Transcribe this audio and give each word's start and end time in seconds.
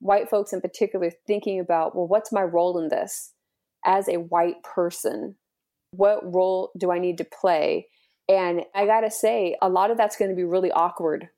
white 0.00 0.28
folks 0.28 0.52
in 0.52 0.60
particular 0.60 1.10
thinking 1.26 1.60
about, 1.60 1.94
well, 1.94 2.08
what's 2.08 2.32
my 2.32 2.42
role 2.42 2.78
in 2.78 2.88
this 2.88 3.32
as 3.84 4.08
a 4.08 4.18
white 4.18 4.62
person? 4.62 5.36
What 5.92 6.34
role 6.34 6.70
do 6.78 6.90
I 6.90 6.98
need 6.98 7.18
to 7.18 7.24
play? 7.24 7.86
And 8.28 8.62
I 8.74 8.86
gotta 8.86 9.10
say, 9.10 9.56
a 9.60 9.68
lot 9.68 9.90
of 9.90 9.96
that's 9.96 10.16
going 10.16 10.30
to 10.30 10.36
be 10.36 10.44
really 10.44 10.70
awkward. 10.70 11.28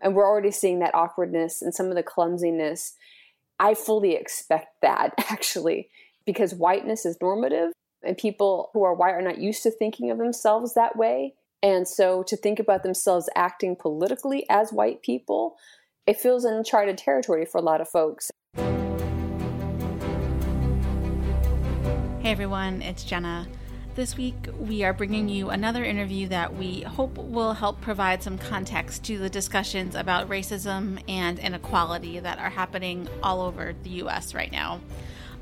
And 0.00 0.14
we're 0.14 0.28
already 0.28 0.50
seeing 0.50 0.80
that 0.80 0.94
awkwardness 0.94 1.62
and 1.62 1.74
some 1.74 1.86
of 1.86 1.94
the 1.94 2.02
clumsiness. 2.02 2.94
I 3.58 3.74
fully 3.74 4.14
expect 4.14 4.68
that 4.82 5.14
actually, 5.30 5.88
because 6.26 6.54
whiteness 6.54 7.06
is 7.06 7.16
normative 7.20 7.72
and 8.02 8.16
people 8.16 8.70
who 8.72 8.82
are 8.84 8.94
white 8.94 9.14
are 9.14 9.22
not 9.22 9.38
used 9.38 9.62
to 9.62 9.70
thinking 9.70 10.10
of 10.10 10.18
themselves 10.18 10.74
that 10.74 10.96
way. 10.96 11.34
And 11.62 11.88
so 11.88 12.22
to 12.24 12.36
think 12.36 12.60
about 12.60 12.82
themselves 12.82 13.28
acting 13.34 13.74
politically 13.74 14.44
as 14.50 14.72
white 14.72 15.02
people, 15.02 15.56
it 16.06 16.20
feels 16.20 16.44
uncharted 16.44 16.96
territory 16.96 17.44
for 17.44 17.58
a 17.58 17.62
lot 17.62 17.80
of 17.80 17.88
folks. 17.88 18.30
Hey 22.20 22.32
everyone, 22.32 22.82
it's 22.82 23.04
Jenna. 23.04 23.46
This 23.96 24.16
week, 24.16 24.48
we 24.58 24.84
are 24.84 24.92
bringing 24.92 25.28
you 25.28 25.50
another 25.50 25.82
interview 25.82 26.28
that 26.28 26.54
we 26.54 26.82
hope 26.82 27.16
will 27.16 27.54
help 27.54 27.80
provide 27.80 28.22
some 28.22 28.36
context 28.36 29.04
to 29.04 29.16
the 29.18 29.30
discussions 29.30 29.94
about 29.94 30.28
racism 30.28 31.00
and 31.08 31.38
inequality 31.38 32.20
that 32.20 32.38
are 32.38 32.50
happening 32.50 33.08
all 33.22 33.40
over 33.40 33.74
the 33.84 33.90
U.S. 33.90 34.34
right 34.34 34.52
now. 34.52 34.80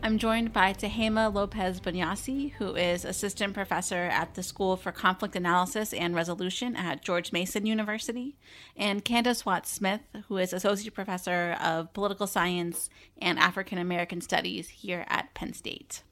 I'm 0.04 0.18
joined 0.18 0.52
by 0.52 0.74
Tehama 0.74 1.32
Lopez 1.32 1.80
Bunyasi, 1.80 2.52
who 2.52 2.76
is 2.76 3.06
assistant 3.06 3.54
professor 3.54 4.02
at 4.12 4.34
the 4.34 4.42
School 4.42 4.76
for 4.76 4.92
Conflict 4.92 5.34
Analysis 5.34 5.94
and 5.94 6.14
Resolution 6.14 6.76
at 6.76 7.00
George 7.00 7.32
Mason 7.32 7.64
University, 7.64 8.36
and 8.76 9.02
Candis 9.02 9.46
Watts 9.46 9.72
Smith, 9.72 10.02
who 10.28 10.36
is 10.36 10.52
associate 10.52 10.92
professor 10.92 11.56
of 11.58 11.90
political 11.94 12.26
science 12.26 12.90
and 13.16 13.38
African 13.38 13.78
American 13.78 14.20
studies 14.20 14.68
here 14.68 15.06
at 15.08 15.32
Penn 15.32 15.54
State. 15.54 16.02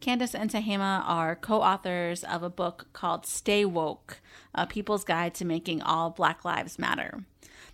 Candis 0.00 0.36
and 0.36 0.48
Tehama 0.48 1.02
are 1.04 1.34
co 1.34 1.62
authors 1.62 2.22
of 2.22 2.44
a 2.44 2.48
book 2.48 2.86
called 2.92 3.26
Stay 3.26 3.64
Woke 3.64 4.20
A 4.54 4.68
People's 4.68 5.02
Guide 5.02 5.34
to 5.34 5.44
Making 5.44 5.82
All 5.82 6.10
Black 6.10 6.44
Lives 6.44 6.78
Matter. 6.78 7.24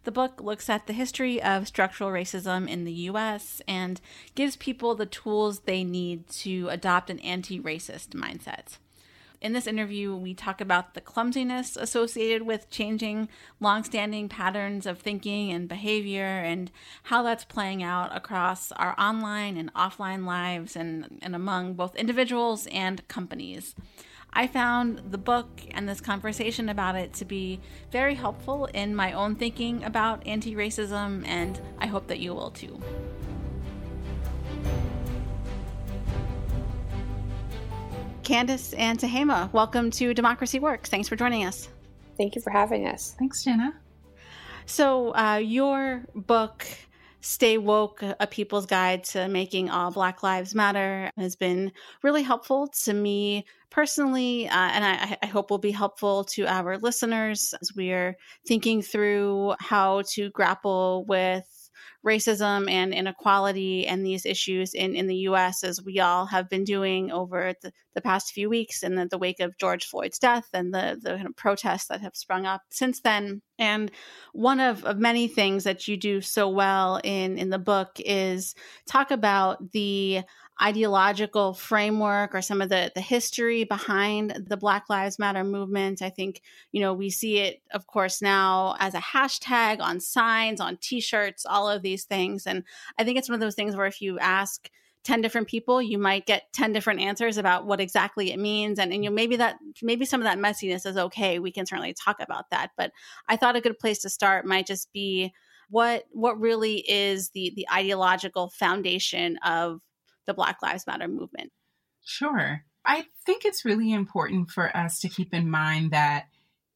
The 0.05 0.13
book 0.13 0.41
looks 0.43 0.71
at 0.71 0.87
the 0.87 0.93
history 0.93 1.43
of 1.43 1.69
structural 1.69 2.11
racism 2.11 2.69
in 2.69 2.85
the 2.85 2.93
US 2.93 3.61
and 3.69 4.01
gives 4.35 4.57
people 4.57 4.95
the 4.95 5.07
tools 5.07 5.61
they 5.61 5.85
need 5.85 6.29
to 6.29 6.69
adopt 6.69 7.11
an 7.11 7.19
anti 7.21 7.61
racist 7.61 8.09
mindset. 8.09 8.79
In 9.41 9.53
this 9.53 9.69
interview, 9.69 10.17
we 10.17 10.35
talk 10.35 10.61
about 10.61 10.95
the 10.95 11.01
clumsiness 11.01 11.77
associated 11.77 12.43
with 12.43 12.71
changing 12.71 13.29
longstanding 13.61 14.29
patterns 14.29 14.85
of 14.85 14.99
thinking 14.99 15.53
and 15.53 15.69
behavior 15.69 16.25
and 16.25 16.73
how 17.05 17.23
that's 17.23 17.45
playing 17.45 17.83
out 17.83 18.15
across 18.17 18.73
our 18.73 18.99
online 18.99 19.57
and 19.57 19.73
offline 19.75 20.27
lives 20.27 20.75
and, 20.75 21.21
and 21.23 21.37
among 21.37 21.75
both 21.75 21.95
individuals 21.95 22.67
and 22.73 23.07
companies. 23.07 23.77
I 24.33 24.47
found 24.47 25.03
the 25.11 25.19
book 25.19 25.49
and 25.73 25.89
this 25.89 26.01
conversation 26.01 26.69
about 26.69 26.95
it 26.97 27.13
to 27.15 27.25
be 27.25 27.61
very 27.91 28.15
helpful 28.15 28.67
in 28.67 28.95
my 28.95 29.13
own 29.13 29.35
thinking 29.35 29.83
about 29.85 30.27
anti 30.27 30.55
racism, 30.55 31.27
and 31.27 31.61
I 31.79 31.87
hope 31.87 32.07
that 32.09 32.21
you 32.21 32.35
will 32.35 32.51
too. 32.51 32.81
Candis 38.23 38.75
and 38.77 38.99
Tehama, 38.99 39.51
welcome 39.55 39.91
to 39.93 40.13
Democracy 40.13 40.59
Works. 40.59 40.91
Thanks 40.91 41.09
for 41.09 41.17
joining 41.17 41.45
us. 41.45 41.71
Thank 42.19 42.35
you 42.35 42.43
for 42.43 42.51
having 42.51 42.87
us. 42.87 43.15
Thanks, 43.19 43.43
Jenna. 43.43 43.73
So, 44.67 45.15
uh, 45.15 45.37
your 45.43 46.05
book, 46.15 46.67
Stay 47.23 47.57
Woke 47.57 48.03
A 48.21 48.27
People's 48.27 48.67
Guide 48.67 49.03
to 49.05 49.29
Making 49.29 49.71
All 49.71 49.91
Black 49.91 50.23
Lives 50.23 50.55
Matter, 50.55 51.11
has 51.17 51.37
been 51.37 51.73
really 52.03 52.23
helpful 52.23 52.69
to 52.85 52.93
me 52.93 53.47
personally, 53.71 54.49
uh, 54.49 54.53
and 54.53 54.85
I, 54.85 55.19
I, 55.23 55.27
hope 55.27 55.51
will 55.51 55.59
be 55.59 55.71
helpful 55.71 56.25
to 56.35 56.47
our 56.47 56.79
listeners 56.79 57.55
as 57.61 57.73
we're 57.75 58.17
thinking 58.47 58.83
through 58.83 59.55
how 59.61 60.03
to 60.15 60.31
grapple 60.31 61.05
with 61.07 61.45
racism 62.07 62.71
and 62.71 62.95
inequality 62.95 63.87
and 63.87 64.05
these 64.05 64.25
issues 64.25 64.73
in, 64.75 64.95
in 64.95 65.07
the 65.07 65.17
US, 65.17 65.65
as 65.65 65.83
we 65.83 66.01
all 66.01 66.27
have 66.27 66.49
been 66.49 66.65
doing 66.65 67.11
over 67.11 67.55
the, 67.63 67.73
the 67.95 68.01
past 68.01 68.33
few 68.33 68.49
weeks 68.49 68.83
in 68.83 68.95
the, 68.95 69.07
the 69.07 69.19
wake 69.19 69.41
of 69.41 69.59
George 69.59 69.85
Floyd's 69.85 70.19
death 70.19 70.49
and 70.53 70.73
the, 70.73 70.99
the 71.01 71.17
kind 71.17 71.27
of 71.27 71.37
protests 71.37 71.87
that 71.89 72.01
have 72.01 72.17
sprung 72.17 72.47
up 72.47 72.63
since 72.71 73.01
then. 73.01 73.43
And 73.59 73.91
one 74.33 74.61
of, 74.61 74.85
of 74.85 74.99
many 74.99 75.27
things 75.29 75.65
that 75.65 75.89
you 75.89 75.97
do 75.97 76.21
so 76.21 76.49
well 76.49 77.01
in, 77.03 77.37
in 77.37 77.51
the 77.51 77.59
book 77.59 77.97
is 77.99 78.55
talk 78.87 79.11
about 79.11 79.73
the 79.73 80.23
ideological 80.61 81.55
framework 81.55 82.35
or 82.35 82.43
some 82.43 82.61
of 82.61 82.69
the 82.69 82.91
the 82.95 83.01
history 83.01 83.65
behind 83.65 84.47
the 84.49 84.57
Black 84.57 84.89
Lives 84.89 85.19
Matter 85.19 85.45
movement. 85.45 86.03
I 86.03 86.11
think, 86.11 86.43
you 86.73 86.81
know, 86.81 86.95
we 86.95 87.11
see 87.11 87.39
it 87.39 87.63
of 87.73 87.87
course 87.87 88.21
now 88.21 88.77
as 88.79 88.95
a 88.95 89.01
hashtag 89.01 89.81
on 89.81 90.01
signs, 90.01 90.61
on 90.61 90.79
t-shirts, 90.81 91.47
all 91.47 91.69
of 91.69 91.83
these 91.83 92.05
things. 92.05 92.47
And 92.47 92.65
I 92.99 93.05
think 93.05 93.19
it's 93.19 93.29
one 93.29 93.35
of 93.35 93.41
those 93.41 93.55
things 93.55 93.77
where 93.77 93.87
if 93.87 94.01
you 94.01 94.19
ask 94.19 94.69
10 95.05 95.23
different 95.23 95.49
people 95.49 95.81
you 95.81 95.97
might 95.97 96.27
get 96.27 96.53
10 96.53 96.73
different 96.73 97.01
answers 97.01 97.39
about 97.39 97.65
what 97.65 97.81
exactly 97.81 98.33
it 98.33 98.39
means 98.39 98.79
and, 98.79 98.93
and 98.93 99.05
you 99.05 99.09
know 99.09 99.15
maybe 99.15 99.37
that 99.37 99.57
maybe 99.81 100.05
some 100.05 100.21
of 100.21 100.25
that 100.25 100.39
messiness 100.39 100.85
is 100.85 100.97
okay 100.97 101.39
we 101.39 101.53
can 101.53 101.65
certainly 101.65 101.95
talk 101.95 102.17
about 102.21 102.51
that 102.51 102.71
but 102.77 102.91
i 103.29 103.37
thought 103.37 103.57
a 103.57 103.61
good 103.61 103.79
place 103.79 104.01
to 104.01 104.11
start 104.11 104.45
might 104.45 104.67
just 104.67 104.93
be 104.93 105.33
what 105.71 106.05
what 106.11 106.39
really 106.39 106.85
is 106.89 107.31
the 107.31 107.53
the 107.55 107.67
ideological 107.73 108.51
foundation 108.51 109.39
of 109.39 109.81
the 110.29 110.35
Black 110.35 110.63
Lives 110.63 110.87
Matter 110.87 111.09
movement? 111.09 111.51
Sure. 112.05 112.63
I 112.85 113.07
think 113.27 113.45
it's 113.45 113.65
really 113.65 113.93
important 113.93 114.53
for 114.53 114.75
us 114.77 115.01
to 115.01 115.09
keep 115.09 115.35
in 115.35 115.51
mind 115.51 115.91
that 115.91 116.27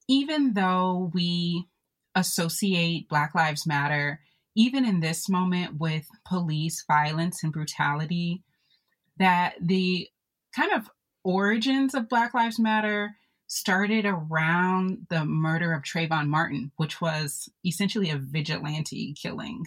even 0.08 0.54
though 0.54 1.12
we 1.14 1.68
associate 2.16 3.08
Black 3.08 3.34
Lives 3.34 3.66
Matter, 3.66 4.20
even 4.56 4.84
in 4.84 5.00
this 5.00 5.28
moment 5.28 5.78
with 5.78 6.06
police 6.26 6.84
violence 6.86 7.44
and 7.44 7.52
brutality, 7.52 8.42
that 9.18 9.54
the 9.60 10.08
kind 10.54 10.72
of 10.72 10.90
origins 11.24 11.94
of 11.94 12.08
Black 12.08 12.34
Lives 12.34 12.58
Matter 12.58 13.12
started 13.46 14.06
around 14.06 15.06
the 15.10 15.24
murder 15.24 15.72
of 15.72 15.82
Trayvon 15.82 16.26
Martin, 16.28 16.72
which 16.76 17.00
was 17.00 17.48
essentially 17.64 18.10
a 18.10 18.16
vigilante 18.16 19.14
killing. 19.14 19.66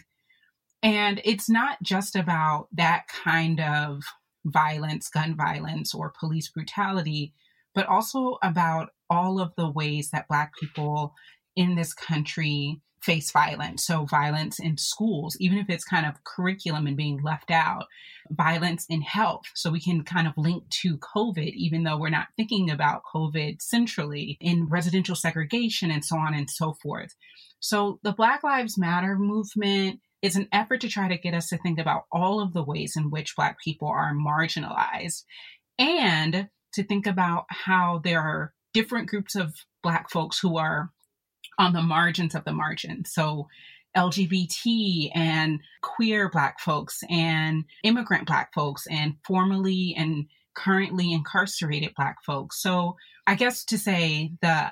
And 0.85 1.19
it's 1.25 1.49
not 1.49 1.81
just 1.81 2.15
about 2.15 2.67
that 2.73 3.07
kind 3.07 3.59
of 3.59 4.03
violence, 4.45 5.09
gun 5.09 5.35
violence, 5.35 5.95
or 5.95 6.13
police 6.19 6.47
brutality, 6.47 7.33
but 7.73 7.87
also 7.87 8.37
about 8.43 8.89
all 9.09 9.39
of 9.39 9.51
the 9.57 9.67
ways 9.67 10.11
that 10.11 10.27
Black 10.27 10.51
people 10.59 11.15
in 11.55 11.73
this 11.73 11.91
country 11.91 12.81
face 13.01 13.31
violence. 13.31 13.83
So, 13.83 14.05
violence 14.05 14.59
in 14.59 14.77
schools, 14.77 15.35
even 15.39 15.57
if 15.57 15.71
it's 15.71 15.83
kind 15.83 16.05
of 16.05 16.23
curriculum 16.23 16.85
and 16.85 16.95
being 16.95 17.19
left 17.23 17.49
out, 17.49 17.85
violence 18.29 18.85
in 18.87 19.01
health. 19.01 19.45
So, 19.55 19.71
we 19.71 19.81
can 19.81 20.03
kind 20.03 20.27
of 20.27 20.37
link 20.37 20.69
to 20.81 20.99
COVID, 20.99 21.53
even 21.55 21.81
though 21.81 21.97
we're 21.97 22.09
not 22.09 22.27
thinking 22.37 22.69
about 22.69 23.01
COVID 23.11 23.59
centrally 23.59 24.37
in 24.39 24.67
residential 24.69 25.15
segregation 25.15 25.89
and 25.89 26.05
so 26.05 26.15
on 26.15 26.35
and 26.35 26.47
so 26.47 26.73
forth. 26.73 27.15
So, 27.59 27.99
the 28.03 28.13
Black 28.13 28.43
Lives 28.43 28.77
Matter 28.77 29.17
movement 29.17 29.99
is 30.25 30.35
an 30.35 30.47
effort 30.51 30.81
to 30.81 30.89
try 30.89 31.07
to 31.07 31.17
get 31.19 31.35
us 31.35 31.49
to 31.49 31.57
think 31.59 31.77
about 31.77 32.05
all 32.11 32.41
of 32.41 32.51
the 32.51 32.63
ways 32.63 32.95
in 32.97 33.11
which 33.11 33.35
Black 33.35 33.57
people 33.63 33.87
are 33.87 34.11
marginalized 34.11 35.23
and 35.77 36.49
to 36.73 36.83
think 36.83 37.05
about 37.05 37.45
how 37.49 38.01
there 38.03 38.21
are 38.21 38.51
different 38.73 39.07
groups 39.07 39.35
of 39.35 39.53
Black 39.83 40.09
folks 40.09 40.39
who 40.39 40.57
are 40.57 40.89
on 41.59 41.73
the 41.73 41.81
margins 41.83 42.33
of 42.33 42.43
the 42.43 42.51
margin. 42.51 43.05
So, 43.05 43.47
LGBT 43.95 45.11
and 45.13 45.61
queer 45.81 46.27
Black 46.27 46.59
folks 46.59 47.01
and 47.07 47.63
immigrant 47.83 48.25
Black 48.25 48.51
folks 48.53 48.87
and 48.87 49.13
formerly 49.25 49.93
and 49.95 50.25
currently 50.55 51.13
incarcerated 51.13 51.93
Black 51.95 52.17
folks. 52.25 52.61
So, 52.63 52.95
I 53.27 53.35
guess 53.35 53.63
to 53.65 53.77
say 53.77 54.31
the 54.41 54.71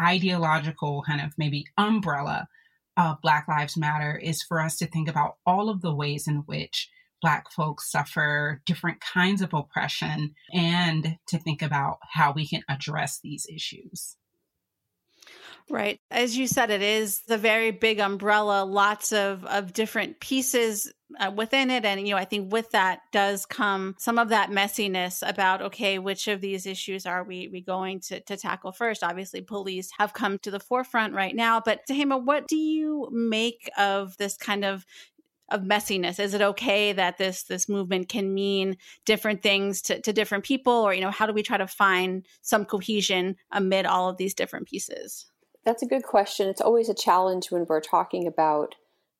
ideological 0.00 1.02
kind 1.06 1.20
of 1.20 1.32
maybe 1.36 1.66
umbrella 1.76 2.46
of 2.96 3.20
Black 3.22 3.46
Lives 3.48 3.76
Matter 3.76 4.16
is 4.16 4.42
for 4.42 4.60
us 4.60 4.76
to 4.78 4.86
think 4.86 5.08
about 5.08 5.36
all 5.46 5.68
of 5.68 5.80
the 5.80 5.94
ways 5.94 6.26
in 6.26 6.36
which 6.46 6.90
Black 7.20 7.50
folks 7.50 7.90
suffer 7.90 8.60
different 8.66 9.00
kinds 9.00 9.40
of 9.42 9.54
oppression 9.54 10.34
and 10.52 11.16
to 11.28 11.38
think 11.38 11.62
about 11.62 11.98
how 12.10 12.32
we 12.32 12.46
can 12.46 12.62
address 12.68 13.20
these 13.22 13.46
issues. 13.54 14.16
Right. 15.70 16.00
As 16.10 16.36
you 16.36 16.48
said, 16.48 16.70
it 16.70 16.82
is 16.82 17.22
the 17.22 17.38
very 17.38 17.70
big 17.70 18.00
umbrella, 18.00 18.64
lots 18.64 19.12
of, 19.12 19.44
of 19.44 19.72
different 19.72 20.18
pieces 20.20 20.92
uh, 21.18 21.30
within 21.34 21.70
it. 21.70 21.84
And, 21.84 22.06
you 22.06 22.14
know, 22.14 22.20
I 22.20 22.24
think 22.24 22.52
with 22.52 22.70
that 22.70 23.00
does 23.12 23.46
come 23.46 23.94
some 23.98 24.18
of 24.18 24.28
that 24.30 24.50
messiness 24.50 25.26
about, 25.26 25.62
okay, 25.62 25.98
which 25.98 26.28
of 26.28 26.40
these 26.40 26.66
issues 26.66 27.06
are 27.06 27.24
we, 27.24 27.48
we 27.48 27.60
going 27.60 28.00
to, 28.00 28.20
to 28.20 28.36
tackle 28.36 28.72
first? 28.72 29.02
Obviously, 29.02 29.40
police 29.40 29.90
have 29.98 30.12
come 30.12 30.38
to 30.40 30.50
the 30.50 30.60
forefront 30.60 31.14
right 31.14 31.34
now. 31.34 31.60
But 31.60 31.80
Tehama, 31.88 32.24
what 32.24 32.48
do 32.48 32.56
you 32.56 33.08
make 33.12 33.70
of 33.76 34.16
this 34.16 34.36
kind 34.36 34.64
of 34.64 34.84
of 35.50 35.60
messiness? 35.60 36.18
Is 36.18 36.34
it 36.34 36.40
okay 36.40 36.92
that 36.92 37.18
this 37.18 37.42
this 37.42 37.68
movement 37.68 38.08
can 38.08 38.32
mean 38.32 38.76
different 39.04 39.42
things 39.42 39.82
to, 39.82 40.00
to 40.00 40.12
different 40.12 40.44
people, 40.44 40.72
or 40.72 40.94
you 40.94 41.00
know, 41.00 41.10
how 41.10 41.26
do 41.26 41.32
we 41.32 41.42
try 41.42 41.58
to 41.58 41.66
find 41.66 42.26
some 42.40 42.64
cohesion 42.64 43.36
amid 43.50 43.86
all 43.86 44.08
of 44.08 44.16
these 44.16 44.34
different 44.34 44.66
pieces? 44.66 45.26
That's 45.64 45.82
a 45.82 45.86
good 45.86 46.02
question. 46.02 46.48
It's 46.48 46.60
always 46.60 46.88
a 46.88 46.94
challenge 46.94 47.50
when 47.50 47.66
we're 47.68 47.80
talking 47.80 48.26
about 48.26 48.74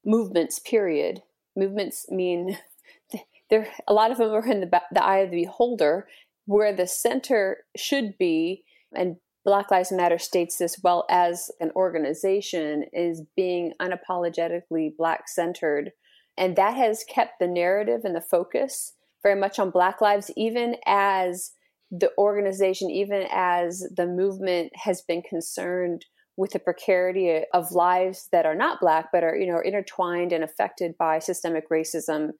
movements. 0.05 0.59
Period. 0.59 1.23
Movements 1.57 2.07
mean 2.11 2.59
there. 3.51 3.69
A 3.87 3.93
lot 3.93 4.11
of 4.11 4.19
them 4.19 4.31
are 4.31 4.47
in 4.47 4.61
the 4.61 4.81
the 4.93 5.05
eye 5.05 5.19
of 5.19 5.31
the 5.31 5.45
beholder, 5.45 6.09
where 6.47 6.75
the 6.75 6.87
center 6.87 7.59
should 7.77 8.17
be, 8.19 8.65
and 8.95 9.17
Black 9.45 9.71
Lives 9.71 9.91
Matter 9.91 10.19
states 10.19 10.59
this 10.59 10.79
well 10.83 11.05
as 11.11 11.51
an 11.61 11.73
organization 11.75 12.85
is 12.93 13.23
being 13.37 13.73
unapologetically 13.81 14.97
Black 14.97 15.29
centered. 15.29 15.91
And 16.37 16.57
that 16.57 16.77
has 16.77 17.05
kept 17.09 17.41
the 17.41 17.49
narrative 17.49 18.03
and 18.05 18.15
the 18.15 18.21
focus 18.21 18.95
very 19.23 19.39
much 19.39 19.59
on 19.59 19.71
Black 19.71 20.01
lives, 20.01 20.31
even 20.37 20.77
as 20.87 21.53
the 21.91 22.11
organization, 22.17 22.91
even 22.91 23.27
as 23.31 23.85
the 23.95 24.07
movement 24.07 24.73
has 24.75 25.03
been 25.03 25.23
concerned 25.23 26.07
with 26.37 26.53
the 26.53 26.59
precarity 26.59 27.43
of 27.53 27.73
lives 27.73 28.29
that 28.33 28.47
are 28.47 28.55
not 28.55 28.81
Black, 28.81 29.09
but 29.13 29.23
are, 29.23 29.37
you 29.37 29.47
know, 29.47 29.61
intertwined 29.61 30.33
and 30.33 30.43
affected 30.43 30.97
by 30.97 31.19
systemic 31.19 31.69
racism, 31.69 32.31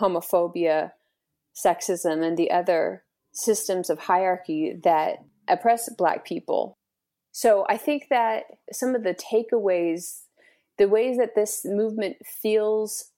homophobia, 0.00 0.90
sexism, 1.54 2.24
and 2.24 2.36
the 2.36 2.50
other 2.50 3.04
systems 3.32 3.88
of 3.88 3.98
hierarchy 4.00 4.74
that 4.82 5.18
oppress 5.48 5.88
Black 5.96 6.24
people. 6.24 6.76
So 7.30 7.66
I 7.68 7.76
think 7.76 8.06
that 8.10 8.44
some 8.72 8.94
of 8.94 9.04
the 9.04 9.14
takeaways, 9.14 10.22
the 10.78 10.88
ways 10.88 11.18
that 11.18 11.34
this 11.34 11.62
movement 11.64 12.16
feels 12.24 13.12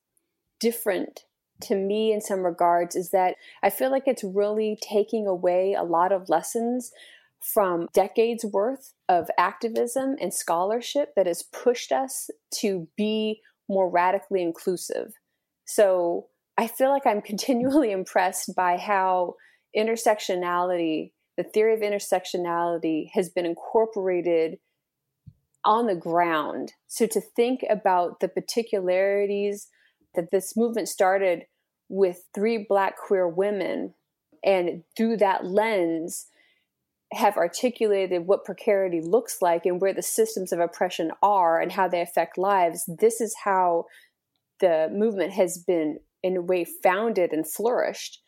different 0.60 1.24
to 1.62 1.74
me 1.74 2.12
in 2.12 2.20
some 2.20 2.40
regards, 2.40 2.94
is 2.94 3.10
that 3.10 3.36
I 3.62 3.70
feel 3.70 3.90
like 3.90 4.04
it's 4.06 4.24
really 4.24 4.76
taking 4.80 5.26
away 5.26 5.74
a 5.74 5.84
lot 5.84 6.12
of 6.12 6.28
lessons 6.28 6.92
from 7.40 7.88
decades 7.92 8.44
worth 8.44 8.92
of 9.08 9.28
activism 9.38 10.16
and 10.20 10.34
scholarship 10.34 11.12
that 11.16 11.26
has 11.26 11.42
pushed 11.42 11.92
us 11.92 12.30
to 12.56 12.88
be 12.96 13.40
more 13.68 13.88
radically 13.88 14.42
inclusive. 14.42 15.12
So 15.64 16.26
I 16.56 16.66
feel 16.66 16.90
like 16.90 17.06
I'm 17.06 17.22
continually 17.32 17.92
impressed 17.92 18.54
by 18.56 18.76
how 18.76 19.34
intersectionality 19.76 21.12
the 21.36 21.44
theory 21.44 21.72
of 21.72 21.80
intersectionality 21.80 23.10
has 23.12 23.28
been 23.28 23.46
incorporated 23.46 24.58
on 25.64 25.86
the 25.86 25.94
ground. 25.94 26.72
So 26.88 27.06
to 27.06 27.20
think 27.20 27.64
about 27.70 28.18
the 28.18 28.26
particularities 28.26 29.68
that 30.16 30.32
this 30.32 30.56
movement 30.56 30.88
started 30.88 31.44
with 31.88 32.24
three 32.34 32.66
black 32.68 32.96
queer 32.96 33.28
women 33.28 33.94
and 34.44 34.82
through 34.96 35.18
that 35.18 35.44
lens 35.44 36.26
have 37.12 37.36
articulated 37.36 38.26
what 38.26 38.44
precarity 38.44 39.00
looks 39.00 39.40
like 39.40 39.64
and 39.64 39.80
where 39.80 39.94
the 39.94 40.02
systems 40.02 40.52
of 40.52 40.60
oppression 40.60 41.10
are 41.22 41.60
and 41.60 41.72
how 41.72 41.88
they 41.88 42.02
affect 42.02 42.36
lives 42.36 42.84
this 42.98 43.20
is 43.20 43.34
how 43.44 43.86
the 44.60 44.90
movement 44.92 45.32
has 45.32 45.56
been 45.56 45.98
in 46.22 46.36
a 46.36 46.42
way 46.42 46.66
founded 46.82 47.32
and 47.32 47.50
flourished 47.50 48.20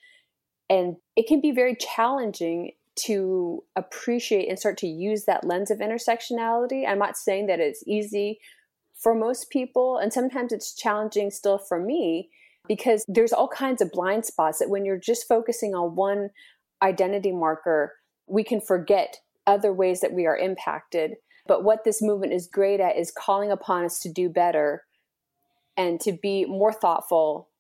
and 0.71 0.97
it 1.17 1.27
can 1.27 1.41
be 1.41 1.50
very 1.50 1.75
challenging 1.75 2.73
to 2.94 3.62
appreciate 3.77 4.49
and 4.49 4.59
start 4.59 4.79
to 4.79 4.87
use 4.87 5.25
that 5.25 5.44
lens 5.44 5.71
of 5.71 5.79
intersectionality. 5.79 6.87
I'm 6.87 6.99
not 6.99 7.17
saying 7.17 7.47
that 7.47 7.61
it's 7.61 7.83
easy 7.87 8.41
for 8.94 9.15
most 9.15 9.50
people, 9.50 9.97
and 9.97 10.12
sometimes 10.12 10.53
it's 10.53 10.75
challenging 10.75 11.31
still 11.31 11.59
for 11.59 11.81
me 11.81 12.29
because 12.69 13.05
there's 13.09 13.33
all 13.33 13.49
kinds 13.49 13.81
of 13.81 13.91
blind 13.91 14.26
spots 14.26 14.59
that 14.59 14.69
when 14.69 14.85
you're 14.85 14.99
just 14.99 15.26
focusing 15.26 15.75
on 15.75 15.97
one 15.97 16.31
identity 16.83 17.33
marker, 17.33 17.94
we 18.31 18.44
can 18.44 18.61
forget 18.61 19.19
other 19.47 19.73
ways 19.73 20.00
that 20.00 20.12
we 20.12 20.27
are 20.27 20.37
impacted. 20.37 21.17
But 21.47 21.65
what 21.65 21.85
this 21.85 22.00
movement 22.00 22.32
is 22.32 22.47
great 22.47 22.81
at 22.81 22.97
is 22.97 23.12
calling 23.17 23.50
upon 23.50 23.85
us 23.85 23.99
to 24.00 24.12
do 24.12 24.29
better 24.29 24.85
and 25.77 26.00
to 26.00 26.12
be 26.12 26.44
more 26.44 26.73
thoughtful 26.73 27.50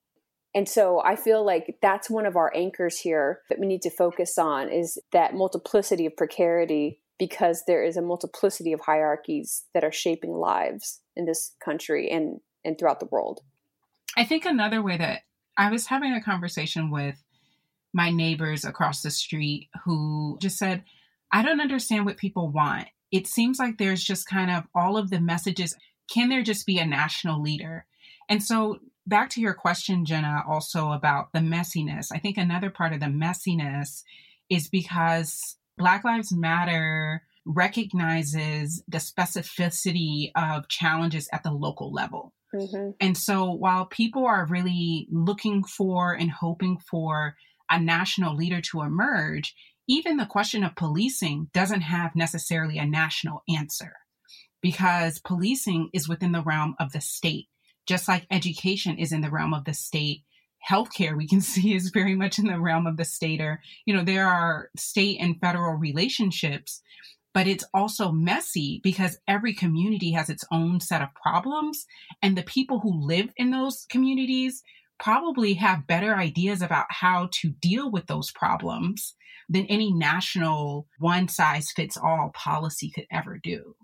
and 0.54 0.68
so 0.68 1.00
I 1.04 1.16
feel 1.16 1.44
like 1.44 1.78
that's 1.80 2.10
one 2.10 2.26
of 2.26 2.36
our 2.36 2.52
anchors 2.54 2.98
here 2.98 3.40
that 3.48 3.58
we 3.58 3.66
need 3.66 3.82
to 3.82 3.90
focus 3.90 4.36
on 4.36 4.68
is 4.68 4.98
that 5.12 5.34
multiplicity 5.34 6.06
of 6.06 6.16
precarity 6.16 7.00
because 7.18 7.64
there 7.66 7.84
is 7.84 7.96
a 7.96 8.02
multiplicity 8.02 8.72
of 8.72 8.80
hierarchies 8.80 9.64
that 9.74 9.84
are 9.84 9.92
shaping 9.92 10.32
lives 10.32 11.00
in 11.14 11.26
this 11.26 11.54
country 11.64 12.10
and, 12.10 12.40
and 12.64 12.78
throughout 12.78 12.98
the 12.98 13.06
world. 13.06 13.40
I 14.16 14.24
think 14.24 14.44
another 14.44 14.82
way 14.82 14.96
that 14.96 15.20
I 15.56 15.70
was 15.70 15.86
having 15.86 16.14
a 16.14 16.22
conversation 16.22 16.90
with 16.90 17.22
my 17.92 18.10
neighbors 18.10 18.64
across 18.64 19.02
the 19.02 19.10
street 19.10 19.68
who 19.84 20.38
just 20.40 20.58
said, 20.58 20.84
I 21.32 21.42
don't 21.42 21.60
understand 21.60 22.06
what 22.06 22.16
people 22.16 22.50
want. 22.50 22.88
It 23.12 23.26
seems 23.26 23.58
like 23.58 23.78
there's 23.78 24.04
just 24.04 24.28
kind 24.28 24.50
of 24.50 24.64
all 24.74 24.96
of 24.96 25.10
the 25.10 25.20
messages. 25.20 25.76
Can 26.12 26.28
there 26.28 26.42
just 26.42 26.66
be 26.66 26.78
a 26.78 26.86
national 26.86 27.42
leader? 27.42 27.86
And 28.28 28.42
so 28.42 28.78
back 29.06 29.30
to 29.30 29.40
your 29.40 29.54
question, 29.54 30.04
Jenna, 30.04 30.42
also 30.48 30.92
about 30.92 31.32
the 31.32 31.40
messiness. 31.40 32.08
I 32.12 32.18
think 32.18 32.36
another 32.36 32.70
part 32.70 32.92
of 32.92 33.00
the 33.00 33.06
messiness 33.06 34.02
is 34.48 34.68
because 34.68 35.56
Black 35.76 36.04
Lives 36.04 36.32
Matter 36.32 37.22
recognizes 37.46 38.82
the 38.86 38.98
specificity 38.98 40.30
of 40.36 40.68
challenges 40.68 41.28
at 41.32 41.42
the 41.42 41.52
local 41.52 41.92
level. 41.92 42.34
Mm-hmm. 42.54 42.90
And 43.00 43.16
so 43.16 43.50
while 43.52 43.86
people 43.86 44.26
are 44.26 44.46
really 44.46 45.08
looking 45.10 45.64
for 45.64 46.12
and 46.12 46.30
hoping 46.30 46.78
for 46.90 47.36
a 47.70 47.80
national 47.80 48.36
leader 48.36 48.60
to 48.60 48.82
emerge, 48.82 49.54
even 49.88 50.16
the 50.16 50.26
question 50.26 50.64
of 50.64 50.76
policing 50.76 51.48
doesn't 51.52 51.82
have 51.82 52.14
necessarily 52.14 52.78
a 52.78 52.86
national 52.86 53.42
answer 53.48 53.92
because 54.62 55.20
policing 55.20 55.90
is 55.92 56.08
within 56.08 56.32
the 56.32 56.42
realm 56.42 56.74
of 56.78 56.92
the 56.92 57.00
state. 57.00 57.46
Just 57.86 58.08
like 58.08 58.26
education 58.30 58.98
is 58.98 59.12
in 59.12 59.20
the 59.20 59.30
realm 59.30 59.54
of 59.54 59.64
the 59.64 59.74
state 59.74 60.22
healthcare 60.68 61.16
we 61.16 61.26
can 61.26 61.40
see 61.52 61.74
is 61.74 61.90
very 61.90 62.14
much 62.14 62.38
in 62.38 62.46
the 62.46 62.60
realm 62.60 62.86
of 62.86 62.96
the 62.96 63.04
state 63.04 63.40
or 63.40 63.60
you 63.86 63.94
know 63.94 64.04
there 64.04 64.26
are 64.26 64.68
state 64.76 65.18
and 65.20 65.40
federal 65.40 65.74
relationships 65.74 66.82
but 67.32 67.46
it's 67.46 67.64
also 67.72 68.10
messy 68.10 68.80
because 68.82 69.18
every 69.28 69.54
community 69.54 70.12
has 70.12 70.28
its 70.28 70.44
own 70.52 70.80
set 70.80 71.00
of 71.00 71.08
problems 71.14 71.86
and 72.22 72.36
the 72.36 72.42
people 72.42 72.80
who 72.80 73.06
live 73.06 73.30
in 73.36 73.50
those 73.50 73.86
communities 73.88 74.62
probably 75.00 75.54
have 75.54 75.86
better 75.86 76.14
ideas 76.14 76.62
about 76.62 76.86
how 76.90 77.28
to 77.32 77.50
deal 77.50 77.90
with 77.90 78.06
those 78.06 78.30
problems 78.32 79.14
than 79.48 79.66
any 79.66 79.92
national 79.92 80.86
one 80.98 81.28
size 81.28 81.70
fits 81.74 81.96
all 81.96 82.30
policy 82.34 82.90
could 82.94 83.06
ever 83.10 83.38
do 83.42 83.74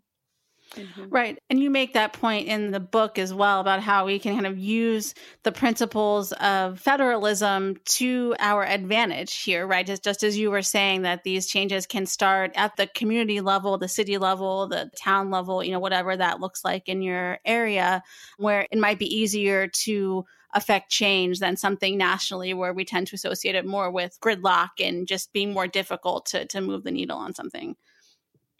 Mm-hmm. 0.75 1.09
Right. 1.09 1.39
And 1.49 1.61
you 1.61 1.71
make 1.71 1.95
that 1.95 2.13
point 2.13 2.49
in 2.49 2.71
the 2.71 2.81
book 2.81 3.19
as 3.19 3.33
well 3.33 3.61
about 3.61 3.81
how 3.81 4.07
we 4.07 4.19
can 4.19 4.35
kind 4.35 4.47
of 4.47 4.59
use 4.59 5.15
the 5.43 5.53
principles 5.53 6.33
of 6.33 6.81
federalism 6.81 7.77
to 7.87 8.35
our 8.39 8.65
advantage 8.65 9.43
here, 9.43 9.67
right? 9.67 9.87
Just, 9.87 10.05
just 10.05 10.23
as 10.23 10.37
you 10.37 10.51
were 10.51 10.63
saying 10.63 11.03
that 11.03 11.25
these 11.25 11.47
changes 11.47 11.87
can 11.87 12.05
start 12.05 12.53
at 12.57 12.77
the 12.77 12.89
community 12.89 13.41
level, 13.41 13.79
the 13.79 13.89
city 13.89 14.19
level, 14.19 14.67
the 14.67 14.91
town 14.97 15.31
level, 15.31 15.63
you 15.63 15.73
know, 15.73 15.81
whatever 15.81 16.17
that 16.17 16.41
looks 16.41 16.65
like 16.65 16.89
in 16.89 17.01
your 17.01 17.39
area, 17.45 18.03
where 18.37 18.67
it 18.71 18.79
might 18.79 18.99
be 18.99 19.15
easier 19.15 19.69
to 19.69 20.25
affect 20.55 20.91
change 20.91 21.39
than 21.39 21.57
something 21.57 21.97
nationally 21.97 22.55
where 22.55 22.73
we 22.73 22.85
tend 22.85 23.07
to 23.09 23.15
associate 23.15 23.55
it 23.55 23.67
more 23.67 23.91
with 23.91 24.19
gridlock 24.21 24.71
and 24.81 25.07
just 25.07 25.33
being 25.33 25.53
more 25.53 25.67
difficult 25.67 26.27
to, 26.27 26.47
to 26.47 26.61
move 26.61 26.85
the 26.85 26.91
needle 26.91 27.19
on 27.19 27.35
something. 27.35 27.77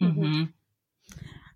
Mm-hmm. 0.01 0.23
mm-hmm. 0.23 0.43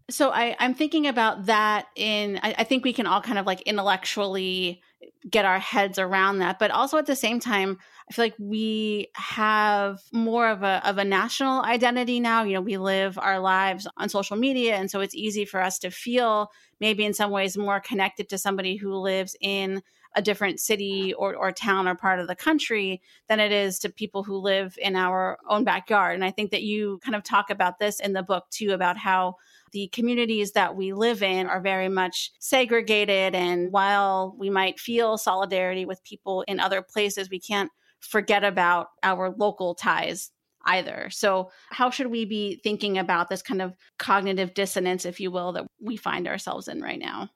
So 0.09 0.29
I, 0.29 0.57
I'm 0.59 0.73
thinking 0.73 1.07
about 1.07 1.45
that 1.45 1.87
in 1.95 2.37
I, 2.43 2.53
I 2.57 2.63
think 2.65 2.83
we 2.83 2.91
can 2.91 3.07
all 3.07 3.21
kind 3.21 3.39
of 3.39 3.45
like 3.45 3.61
intellectually 3.61 4.81
get 5.29 5.45
our 5.45 5.59
heads 5.59 5.97
around 5.97 6.39
that. 6.39 6.59
But 6.59 6.71
also 6.71 6.97
at 6.97 7.05
the 7.05 7.15
same 7.15 7.39
time, 7.39 7.77
I 8.09 8.13
feel 8.13 8.25
like 8.25 8.35
we 8.37 9.07
have 9.15 10.01
more 10.11 10.49
of 10.49 10.63
a 10.63 10.81
of 10.87 10.97
a 10.97 11.05
national 11.05 11.63
identity 11.63 12.19
now. 12.19 12.43
You 12.43 12.55
know, 12.55 12.61
we 12.61 12.77
live 12.77 13.17
our 13.17 13.39
lives 13.39 13.87
on 13.97 14.09
social 14.09 14.35
media, 14.35 14.75
and 14.75 14.91
so 14.91 14.99
it's 14.99 15.15
easy 15.15 15.45
for 15.45 15.61
us 15.61 15.79
to 15.79 15.91
feel 15.91 16.51
maybe 16.79 17.05
in 17.05 17.13
some 17.13 17.31
ways 17.31 17.57
more 17.57 17.79
connected 17.79 18.29
to 18.29 18.37
somebody 18.37 18.75
who 18.75 18.93
lives 18.95 19.35
in 19.39 19.81
a 20.15 20.21
different 20.21 20.59
city 20.59 21.13
or, 21.13 21.35
or 21.35 21.51
town 21.51 21.87
or 21.87 21.95
part 21.95 22.19
of 22.19 22.27
the 22.27 22.35
country 22.35 23.01
than 23.29 23.39
it 23.39 23.51
is 23.51 23.79
to 23.79 23.89
people 23.89 24.23
who 24.23 24.37
live 24.37 24.77
in 24.81 24.95
our 24.95 25.37
own 25.49 25.63
backyard. 25.63 26.15
And 26.15 26.25
I 26.25 26.31
think 26.31 26.51
that 26.51 26.63
you 26.63 26.99
kind 27.03 27.15
of 27.15 27.23
talk 27.23 27.49
about 27.49 27.79
this 27.79 27.99
in 27.99 28.13
the 28.13 28.23
book 28.23 28.45
too 28.51 28.71
about 28.71 28.97
how 28.97 29.35
the 29.71 29.87
communities 29.89 30.51
that 30.51 30.75
we 30.75 30.93
live 30.93 31.23
in 31.23 31.47
are 31.47 31.61
very 31.61 31.87
much 31.87 32.31
segregated. 32.39 33.35
And 33.35 33.71
while 33.71 34.35
we 34.37 34.49
might 34.49 34.79
feel 34.79 35.17
solidarity 35.17 35.85
with 35.85 36.03
people 36.03 36.43
in 36.47 36.59
other 36.59 36.81
places, 36.81 37.29
we 37.29 37.39
can't 37.39 37.71
forget 38.01 38.43
about 38.43 38.87
our 39.03 39.33
local 39.37 39.75
ties 39.75 40.31
either. 40.65 41.09
So, 41.11 41.51
how 41.69 41.89
should 41.89 42.07
we 42.07 42.25
be 42.25 42.59
thinking 42.63 42.97
about 42.97 43.29
this 43.29 43.41
kind 43.41 43.61
of 43.61 43.75
cognitive 43.97 44.53
dissonance, 44.53 45.05
if 45.05 45.19
you 45.19 45.31
will, 45.31 45.53
that 45.53 45.65
we 45.79 45.97
find 45.97 46.27
ourselves 46.27 46.67
in 46.67 46.81
right 46.81 46.99
now? 46.99 47.29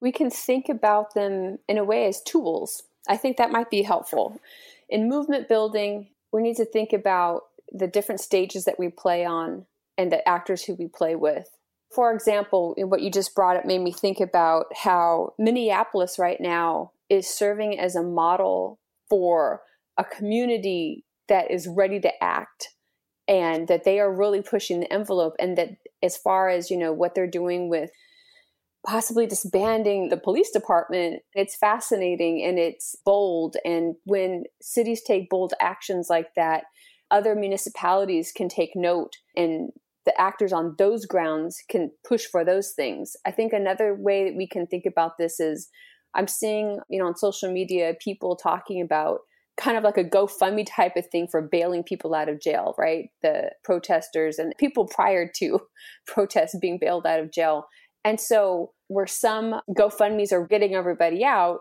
We 0.00 0.12
can 0.12 0.30
think 0.30 0.68
about 0.68 1.14
them 1.14 1.58
in 1.68 1.78
a 1.78 1.84
way 1.84 2.06
as 2.06 2.22
tools. 2.22 2.82
I 3.08 3.16
think 3.16 3.36
that 3.36 3.50
might 3.50 3.70
be 3.70 3.82
helpful. 3.82 4.40
In 4.88 5.08
movement 5.08 5.48
building, 5.48 6.10
we 6.32 6.42
need 6.42 6.56
to 6.56 6.64
think 6.64 6.92
about 6.92 7.42
the 7.72 7.86
different 7.86 8.20
stages 8.20 8.64
that 8.64 8.78
we 8.78 8.88
play 8.88 9.24
on 9.24 9.66
and 9.96 10.12
the 10.12 10.26
actors 10.28 10.64
who 10.64 10.74
we 10.74 10.88
play 10.88 11.14
with. 11.14 11.48
For 11.94 12.12
example, 12.12 12.74
what 12.76 13.00
you 13.00 13.10
just 13.10 13.34
brought 13.34 13.56
up 13.56 13.64
made 13.64 13.80
me 13.80 13.92
think 13.92 14.20
about 14.20 14.66
how 14.76 15.34
Minneapolis 15.38 16.18
right 16.18 16.40
now 16.40 16.92
is 17.08 17.26
serving 17.26 17.78
as 17.78 17.96
a 17.96 18.02
model 18.02 18.78
for 19.08 19.62
a 19.96 20.04
community 20.04 21.04
that 21.28 21.50
is 21.50 21.66
ready 21.66 21.98
to 22.00 22.22
act 22.22 22.74
and 23.26 23.68
that 23.68 23.84
they 23.84 23.98
are 24.00 24.12
really 24.12 24.42
pushing 24.42 24.80
the 24.80 24.92
envelope 24.92 25.34
and 25.38 25.56
that 25.58 25.70
as 26.02 26.16
far 26.16 26.48
as 26.48 26.70
you 26.70 26.76
know 26.76 26.92
what 26.92 27.14
they're 27.14 27.26
doing 27.26 27.68
with 27.68 27.90
possibly 28.86 29.26
disbanding 29.26 30.08
the 30.08 30.16
police 30.16 30.50
department 30.50 31.22
it's 31.34 31.56
fascinating 31.56 32.42
and 32.44 32.58
it's 32.58 32.94
bold 33.04 33.56
and 33.64 33.96
when 34.04 34.44
cities 34.62 35.02
take 35.02 35.28
bold 35.28 35.52
actions 35.60 36.08
like 36.08 36.34
that 36.36 36.64
other 37.10 37.34
municipalities 37.34 38.32
can 38.32 38.48
take 38.48 38.70
note 38.74 39.14
and 39.36 39.70
the 40.06 40.18
actors 40.20 40.52
on 40.52 40.74
those 40.78 41.04
grounds 41.06 41.62
can 41.68 41.90
push 42.06 42.24
for 42.24 42.44
those 42.44 42.72
things 42.72 43.16
i 43.26 43.30
think 43.30 43.52
another 43.52 43.94
way 43.94 44.24
that 44.24 44.36
we 44.36 44.46
can 44.46 44.66
think 44.66 44.84
about 44.86 45.18
this 45.18 45.40
is 45.40 45.68
i'm 46.14 46.28
seeing 46.28 46.78
you 46.88 47.00
know 47.00 47.06
on 47.06 47.16
social 47.16 47.52
media 47.52 47.94
people 48.00 48.36
talking 48.36 48.80
about 48.80 49.20
kind 49.58 49.76
of 49.76 49.82
like 49.82 49.98
a 49.98 50.04
GoFundMe 50.04 50.64
type 50.66 50.96
of 50.96 51.06
thing 51.10 51.26
for 51.26 51.42
bailing 51.42 51.82
people 51.82 52.14
out 52.14 52.28
of 52.28 52.40
jail, 52.40 52.74
right? 52.78 53.10
The 53.22 53.50
protesters 53.64 54.38
and 54.38 54.54
people 54.56 54.86
prior 54.86 55.28
to 55.36 55.60
protests 56.06 56.56
being 56.60 56.78
bailed 56.80 57.06
out 57.06 57.20
of 57.20 57.32
jail. 57.32 57.66
And 58.04 58.20
so, 58.20 58.72
where 58.88 59.06
some 59.06 59.60
GoFundMe's 59.70 60.32
are 60.32 60.46
getting 60.46 60.74
everybody 60.74 61.24
out, 61.24 61.60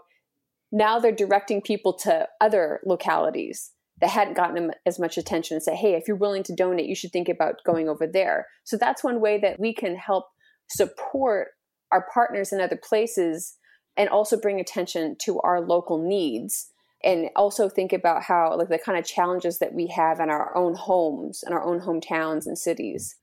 now 0.72 1.00
they're 1.00 1.12
directing 1.12 1.62
people 1.62 1.94
to 1.94 2.28
other 2.40 2.80
localities 2.86 3.72
that 4.00 4.12
hadn't 4.12 4.38
gotten 4.38 4.72
as 4.86 5.00
much 5.00 5.18
attention 5.18 5.56
and 5.56 5.64
say, 5.64 5.76
hey, 5.76 5.96
if 5.96 6.08
you're 6.08 6.16
willing 6.16 6.44
to 6.44 6.56
donate, 6.56 6.88
you 6.88 6.96
should 6.96 7.12
think 7.12 7.28
about 7.28 7.64
going 7.66 7.90
over 7.90 8.06
there. 8.08 8.48
So, 8.64 8.78
that's 8.78 9.04
one 9.04 9.20
way 9.20 9.40
that 9.40 9.60
we 9.60 9.74
can 9.74 9.96
help 9.96 10.26
support 10.70 11.50
our 11.92 12.06
partners 12.14 12.52
in 12.52 12.62
other 12.62 12.80
places 12.82 13.58
and 13.96 14.10
also 14.10 14.40
bring 14.40 14.60
attention 14.60 15.16
to 15.22 15.40
our 15.42 15.62
local 15.62 15.98
needs 15.98 16.72
and 17.04 17.30
also 17.36 17.70
think 17.70 17.94
about 17.94 18.24
how 18.24 18.56
like 18.58 18.70
the 18.70 18.80
kind 18.80 18.98
of 18.98 19.06
challenges 19.06 19.60
that 19.60 19.74
we 19.74 19.88
have 19.88 20.20
in 20.20 20.30
our 20.30 20.56
own 20.56 20.76
homes 20.76 21.44
and 21.44 21.54
our 21.54 21.64
own 21.64 21.80
hometowns 21.80 22.46
and 22.46 22.58
cities 22.58 23.16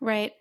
right 0.00 0.32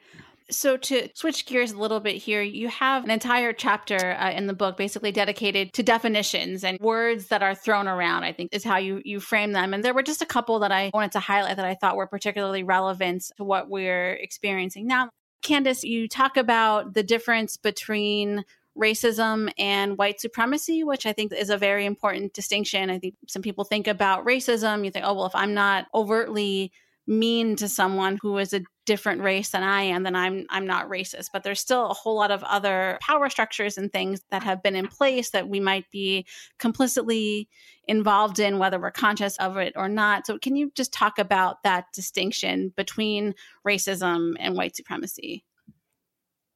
so 0.55 0.77
to 0.77 1.09
switch 1.13 1.45
gears 1.45 1.71
a 1.71 1.77
little 1.77 1.99
bit 1.99 2.15
here 2.15 2.41
you 2.41 2.67
have 2.67 3.03
an 3.03 3.11
entire 3.11 3.53
chapter 3.53 4.15
uh, 4.19 4.31
in 4.31 4.47
the 4.47 4.53
book 4.53 4.77
basically 4.77 5.11
dedicated 5.11 5.73
to 5.73 5.83
definitions 5.83 6.63
and 6.63 6.79
words 6.79 7.27
that 7.27 7.43
are 7.43 7.55
thrown 7.55 7.87
around 7.87 8.23
i 8.23 8.31
think 8.31 8.53
is 8.53 8.63
how 8.63 8.77
you 8.77 9.01
you 9.03 9.19
frame 9.19 9.51
them 9.51 9.73
and 9.73 9.83
there 9.83 9.93
were 9.93 10.03
just 10.03 10.21
a 10.21 10.25
couple 10.25 10.59
that 10.59 10.71
i 10.71 10.89
wanted 10.93 11.11
to 11.11 11.19
highlight 11.19 11.57
that 11.57 11.65
i 11.65 11.73
thought 11.73 11.95
were 11.95 12.07
particularly 12.07 12.63
relevant 12.63 13.31
to 13.37 13.43
what 13.43 13.69
we're 13.69 14.13
experiencing 14.13 14.87
now 14.87 15.09
candis 15.43 15.83
you 15.83 16.07
talk 16.07 16.37
about 16.37 16.93
the 16.93 17.03
difference 17.03 17.57
between 17.57 18.43
racism 18.77 19.51
and 19.57 19.97
white 19.97 20.19
supremacy, 20.19 20.83
which 20.83 21.05
I 21.05 21.13
think 21.13 21.31
is 21.31 21.49
a 21.49 21.57
very 21.57 21.85
important 21.85 22.33
distinction. 22.33 22.89
I 22.89 22.99
think 22.99 23.15
some 23.27 23.41
people 23.41 23.63
think 23.63 23.87
about 23.87 24.25
racism, 24.25 24.83
you 24.83 24.91
think, 24.91 25.05
oh, 25.07 25.13
well, 25.13 25.25
if 25.25 25.35
I'm 25.35 25.53
not 25.53 25.85
overtly 25.93 26.71
mean 27.05 27.55
to 27.57 27.67
someone 27.67 28.17
who 28.21 28.37
is 28.37 28.53
a 28.53 28.61
different 28.85 29.21
race 29.21 29.49
than 29.49 29.63
I 29.63 29.83
am, 29.83 30.03
then 30.03 30.15
I'm 30.15 30.45
I'm 30.49 30.65
not 30.65 30.89
racist. 30.89 31.29
But 31.31 31.43
there's 31.43 31.59
still 31.59 31.89
a 31.89 31.93
whole 31.93 32.15
lot 32.15 32.31
of 32.31 32.43
other 32.43 32.97
power 33.01 33.29
structures 33.29 33.77
and 33.77 33.91
things 33.91 34.21
that 34.31 34.43
have 34.43 34.63
been 34.63 34.75
in 34.75 34.87
place 34.87 35.31
that 35.31 35.47
we 35.47 35.59
might 35.59 35.89
be 35.91 36.25
complicitly 36.59 37.49
involved 37.87 38.39
in, 38.39 38.59
whether 38.59 38.79
we're 38.79 38.91
conscious 38.91 39.37
of 39.37 39.57
it 39.57 39.73
or 39.75 39.89
not. 39.89 40.25
So 40.25 40.37
can 40.37 40.55
you 40.55 40.71
just 40.75 40.93
talk 40.93 41.19
about 41.19 41.63
that 41.63 41.85
distinction 41.93 42.73
between 42.75 43.35
racism 43.67 44.33
and 44.39 44.55
white 44.55 44.75
supremacy? 44.75 45.43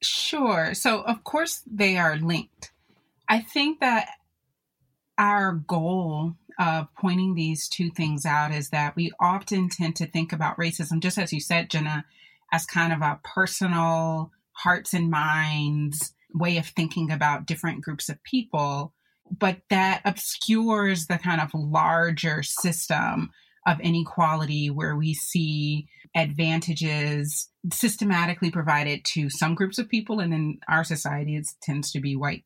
Sure. 0.02 0.74
So, 0.74 1.02
of 1.02 1.24
course, 1.24 1.64
they 1.66 1.98
are 1.98 2.18
linked. 2.18 2.72
I 3.28 3.42
think 3.42 3.80
that 3.80 4.10
our 5.18 5.54
goal 5.54 6.34
of 6.60 6.88
pointing 7.00 7.36
these 7.36 7.68
two 7.68 7.90
things 7.92 8.26
out 8.26 8.52
is 8.52 8.70
that 8.70 8.96
we 8.96 9.12
often 9.20 9.70
tend 9.70 9.96
to 9.96 10.08
think 10.08 10.34
about 10.34 10.58
racism, 10.58 11.00
just 11.00 11.18
as 11.18 11.32
you 11.32 11.40
said, 11.40 11.70
Jenna, 11.70 12.06
as 12.52 12.66
kind 12.66 12.92
of 12.92 13.02
a 13.02 13.20
personal, 13.24 14.32
hearts 14.54 14.94
and 14.94 15.10
minds 15.10 16.14
way 16.34 16.58
of 16.58 16.66
thinking 16.66 17.12
about 17.12 17.46
different 17.46 17.82
groups 17.82 18.10
of 18.10 18.22
people. 18.24 18.94
But 19.30 19.60
that 19.70 20.02
obscures 20.06 21.08
the 21.08 21.18
kind 21.18 21.42
of 21.42 21.52
larger 21.54 22.44
system 22.44 23.32
of 23.68 23.80
inequality 23.82 24.70
where 24.70 24.96
we 24.96 25.14
see 25.14 25.88
advantages 26.18 27.48
systematically 27.72 28.50
provided 28.50 29.06
to 29.06 29.30
some 29.30 29.54
groups 29.54 29.78
of 29.78 29.88
people 29.88 30.20
and 30.20 30.34
in 30.34 30.60
our 30.68 30.84
society 30.84 31.36
it 31.36 31.48
tends 31.62 31.92
to 31.92 32.00
be 32.00 32.16
white 32.16 32.44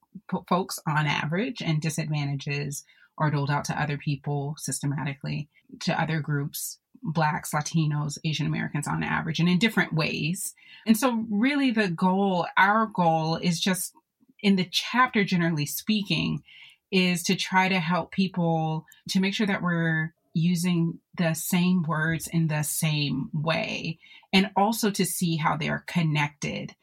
folks 0.47 0.77
on 0.85 1.07
average 1.07 1.61
and 1.61 1.81
disadvantages 1.81 2.83
are 3.17 3.31
doled 3.31 3.49
out 3.49 3.63
to 3.63 3.81
other 3.81 3.97
people 3.97 4.55
systematically 4.57 5.47
to 5.79 5.99
other 5.99 6.19
groups 6.19 6.79
blacks 7.01 7.51
latinos 7.51 8.17
asian 8.25 8.45
americans 8.45 8.87
on 8.87 9.03
average 9.03 9.39
and 9.39 9.49
in 9.49 9.57
different 9.57 9.93
ways. 9.93 10.53
And 10.85 10.97
so 10.97 11.25
really 11.29 11.71
the 11.71 11.89
goal 11.89 12.45
our 12.57 12.87
goal 12.87 13.37
is 13.37 13.59
just 13.59 13.93
in 14.41 14.55
the 14.57 14.67
chapter 14.69 15.23
generally 15.23 15.65
speaking 15.65 16.43
is 16.91 17.23
to 17.23 17.35
try 17.35 17.69
to 17.69 17.79
help 17.79 18.11
people 18.11 18.85
to 19.09 19.19
make 19.19 19.33
sure 19.33 19.47
that 19.47 19.61
we're 19.61 20.13
using 20.33 20.99
the 21.17 21.33
same 21.33 21.83
words 21.83 22.27
in 22.27 22.47
the 22.47 22.63
same 22.63 23.29
way 23.33 23.99
and 24.33 24.49
also 24.55 24.89
to 24.91 25.05
see 25.05 25.35
how 25.35 25.57
they're 25.57 25.83
connected. 25.87 26.73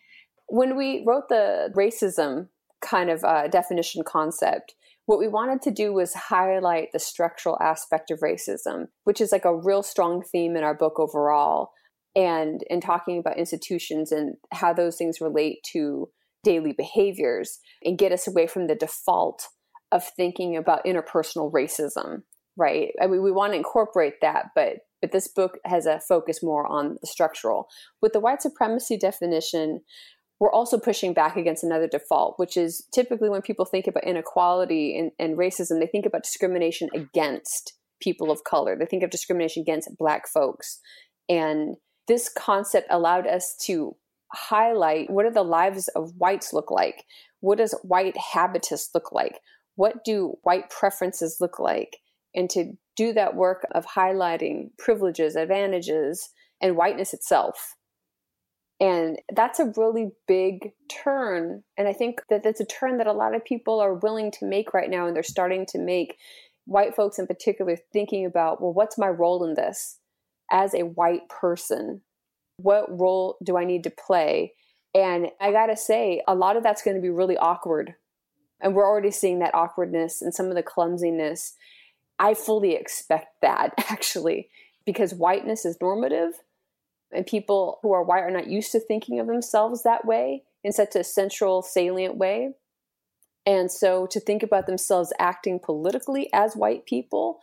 When 0.49 0.76
we 0.76 1.05
wrote 1.07 1.28
the 1.28 1.73
racism 1.76 2.49
kind 2.81 3.11
of 3.11 3.25
uh, 3.25 3.49
definition 3.49 4.02
concept, 4.05 4.75
what 5.07 5.19
we 5.19 5.28
wanted 5.28 5.62
to 5.62 5.71
do 5.71 5.93
was 5.93 6.12
highlight 6.12 6.88
the 6.93 6.99
structural 6.99 7.59
aspect 7.61 8.11
of 8.11 8.21
racism, 8.21 8.88
which 9.05 9.21
is 9.21 9.33
like 9.33 9.47
a 9.47 9.57
real 9.57 9.83
strong 9.83 10.23
theme 10.23 10.57
in 10.57 10.62
our 10.62 10.75
book 10.75 10.99
overall. 10.99 11.71
And 12.14 12.62
in 12.69 12.81
talking 12.81 13.19
about 13.19 13.38
institutions 13.38 14.12
and 14.12 14.35
how 14.52 14.73
those 14.73 14.97
things 14.97 15.21
relate 15.21 15.59
to 15.73 16.11
daily 16.43 16.73
behaviors 16.73 17.59
and 17.83 17.99
get 17.99 18.12
us 18.12 18.26
away 18.26 18.47
from 18.47 18.67
the 18.67 18.75
default 18.75 19.47
of 19.93 20.05
thinking 20.17 20.57
about 20.57 20.85
interpersonal 20.85 21.52
racism 21.52 22.23
right? 22.58 22.90
I 23.00 23.06
mean, 23.06 23.22
we 23.22 23.32
want 23.32 23.52
to 23.52 23.56
incorporate 23.56 24.20
that, 24.20 24.46
but 24.54 24.78
but 25.00 25.12
this 25.12 25.28
book 25.28 25.58
has 25.64 25.86
a 25.86 26.00
focus 26.00 26.42
more 26.42 26.66
on 26.66 26.98
the 27.00 27.06
structural. 27.06 27.68
With 28.02 28.12
the 28.12 28.20
white 28.20 28.42
supremacy 28.42 28.96
definition, 28.96 29.82
we're 30.40 30.52
also 30.52 30.78
pushing 30.78 31.14
back 31.14 31.36
against 31.36 31.62
another 31.62 31.86
default, 31.86 32.34
which 32.36 32.56
is 32.56 32.84
typically 32.92 33.28
when 33.28 33.42
people 33.42 33.64
think 33.64 33.86
about 33.86 34.04
inequality 34.04 34.98
and, 34.98 35.12
and 35.18 35.38
racism, 35.38 35.78
they 35.78 35.86
think 35.86 36.04
about 36.04 36.24
discrimination 36.24 36.88
against 36.94 37.74
people 38.00 38.30
of 38.30 38.44
color. 38.44 38.76
They 38.76 38.86
think 38.86 39.04
of 39.04 39.10
discrimination 39.10 39.62
against 39.62 39.96
black 39.98 40.28
folks. 40.28 40.80
And 41.28 41.76
this 42.08 42.28
concept 42.28 42.88
allowed 42.90 43.26
us 43.26 43.56
to 43.66 43.96
highlight 44.32 45.10
what 45.10 45.24
do 45.24 45.30
the 45.30 45.42
lives 45.42 45.88
of 45.88 46.12
whites 46.16 46.52
look 46.52 46.70
like? 46.70 47.04
What 47.40 47.58
does 47.58 47.74
white 47.82 48.16
habitus 48.16 48.90
look 48.94 49.12
like? 49.12 49.40
What 49.76 50.04
do 50.04 50.34
white 50.42 50.70
preferences 50.70 51.38
look 51.40 51.58
like? 51.58 51.98
And 52.38 52.49
to 52.49 52.73
do 52.97 53.12
that 53.12 53.35
work 53.35 53.66
of 53.73 53.85
highlighting 53.85 54.71
privileges, 54.78 55.35
advantages, 55.35 56.28
and 56.62 56.76
whiteness 56.76 57.12
itself. 57.12 57.75
And 58.78 59.18
that's 59.35 59.59
a 59.59 59.73
really 59.76 60.12
big 60.28 60.71
turn. 60.88 61.64
And 61.76 61.88
I 61.88 61.92
think 61.92 62.21
that 62.30 62.45
that's 62.45 62.61
a 62.61 62.64
turn 62.64 62.99
that 62.99 63.09
a 63.09 63.12
lot 63.12 63.35
of 63.35 63.45
people 63.45 63.80
are 63.80 63.95
willing 63.95 64.30
to 64.38 64.47
make 64.47 64.73
right 64.73 64.88
now. 64.88 65.09
And 65.09 65.16
they're 65.16 65.25
starting 65.25 65.66
to 65.71 65.80
make 65.80 66.16
white 66.64 66.95
folks 66.95 67.18
in 67.18 67.26
particular 67.26 67.76
thinking 67.92 68.25
about, 68.25 68.62
well, 68.62 68.73
what's 68.73 68.97
my 68.97 69.09
role 69.09 69.42
in 69.42 69.54
this 69.54 69.99
as 70.49 70.75
a 70.75 70.85
white 70.85 71.28
person? 71.28 72.02
What 72.59 72.87
role 72.88 73.37
do 73.45 73.57
I 73.57 73.64
need 73.64 73.83
to 73.83 73.90
play? 73.90 74.52
And 74.95 75.30
I 75.40 75.50
got 75.50 75.66
to 75.66 75.76
say, 75.76 76.23
a 76.28 76.37
lot 76.37 76.57
of 76.57 76.62
that's 76.62 76.83
going 76.83 76.97
to 76.97 77.02
be 77.02 77.11
really 77.11 77.37
awkward. 77.37 77.95
And 78.61 78.76
we're 78.76 78.87
already 78.87 79.11
seeing 79.11 79.40
that 79.40 79.57
awkwardness 79.57 80.23
and 80.23 80.33
some 80.33 80.47
of 80.47 80.54
the 80.54 80.62
clumsiness 80.62 81.54
I 82.18 82.34
fully 82.34 82.75
expect 82.75 83.40
that 83.42 83.75
actually, 83.90 84.48
because 84.84 85.14
whiteness 85.14 85.64
is 85.64 85.78
normative 85.80 86.32
and 87.12 87.26
people 87.26 87.78
who 87.82 87.92
are 87.92 88.02
white 88.02 88.22
are 88.22 88.30
not 88.30 88.48
used 88.48 88.72
to 88.72 88.80
thinking 88.80 89.18
of 89.20 89.26
themselves 89.26 89.82
that 89.82 90.04
way 90.04 90.42
in 90.64 90.72
such 90.72 90.96
a 90.96 91.04
central, 91.04 91.62
salient 91.62 92.16
way. 92.16 92.52
And 93.46 93.70
so 93.70 94.06
to 94.08 94.20
think 94.20 94.42
about 94.42 94.66
themselves 94.66 95.12
acting 95.18 95.58
politically 95.58 96.28
as 96.32 96.54
white 96.54 96.84
people 96.84 97.40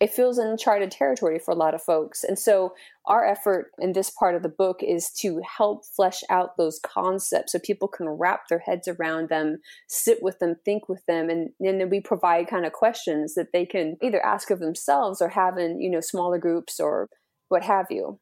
it 0.00 0.12
feels 0.12 0.38
uncharted 0.38 0.90
territory 0.90 1.38
for 1.38 1.50
a 1.50 1.56
lot 1.56 1.74
of 1.74 1.82
folks. 1.82 2.22
And 2.22 2.38
so, 2.38 2.74
our 3.06 3.26
effort 3.26 3.72
in 3.78 3.92
this 3.92 4.10
part 4.10 4.34
of 4.34 4.42
the 4.42 4.48
book 4.48 4.80
is 4.82 5.10
to 5.20 5.40
help 5.56 5.84
flesh 5.84 6.22
out 6.28 6.56
those 6.56 6.78
concepts 6.80 7.52
so 7.52 7.58
people 7.58 7.88
can 7.88 8.08
wrap 8.08 8.48
their 8.48 8.58
heads 8.60 8.86
around 8.86 9.28
them, 9.28 9.58
sit 9.88 10.22
with 10.22 10.38
them, 10.38 10.56
think 10.64 10.88
with 10.88 11.04
them, 11.06 11.30
and, 11.30 11.50
and 11.60 11.80
then 11.80 11.90
we 11.90 12.00
provide 12.00 12.48
kind 12.48 12.66
of 12.66 12.72
questions 12.72 13.34
that 13.34 13.52
they 13.52 13.64
can 13.66 13.96
either 14.02 14.24
ask 14.24 14.50
of 14.50 14.60
themselves 14.60 15.20
or 15.20 15.30
have 15.30 15.58
in 15.58 15.80
you 15.80 15.90
know 15.90 16.00
smaller 16.00 16.38
groups 16.38 16.78
or 16.78 17.08
what 17.48 17.62
have 17.64 17.86
you. 17.90 18.20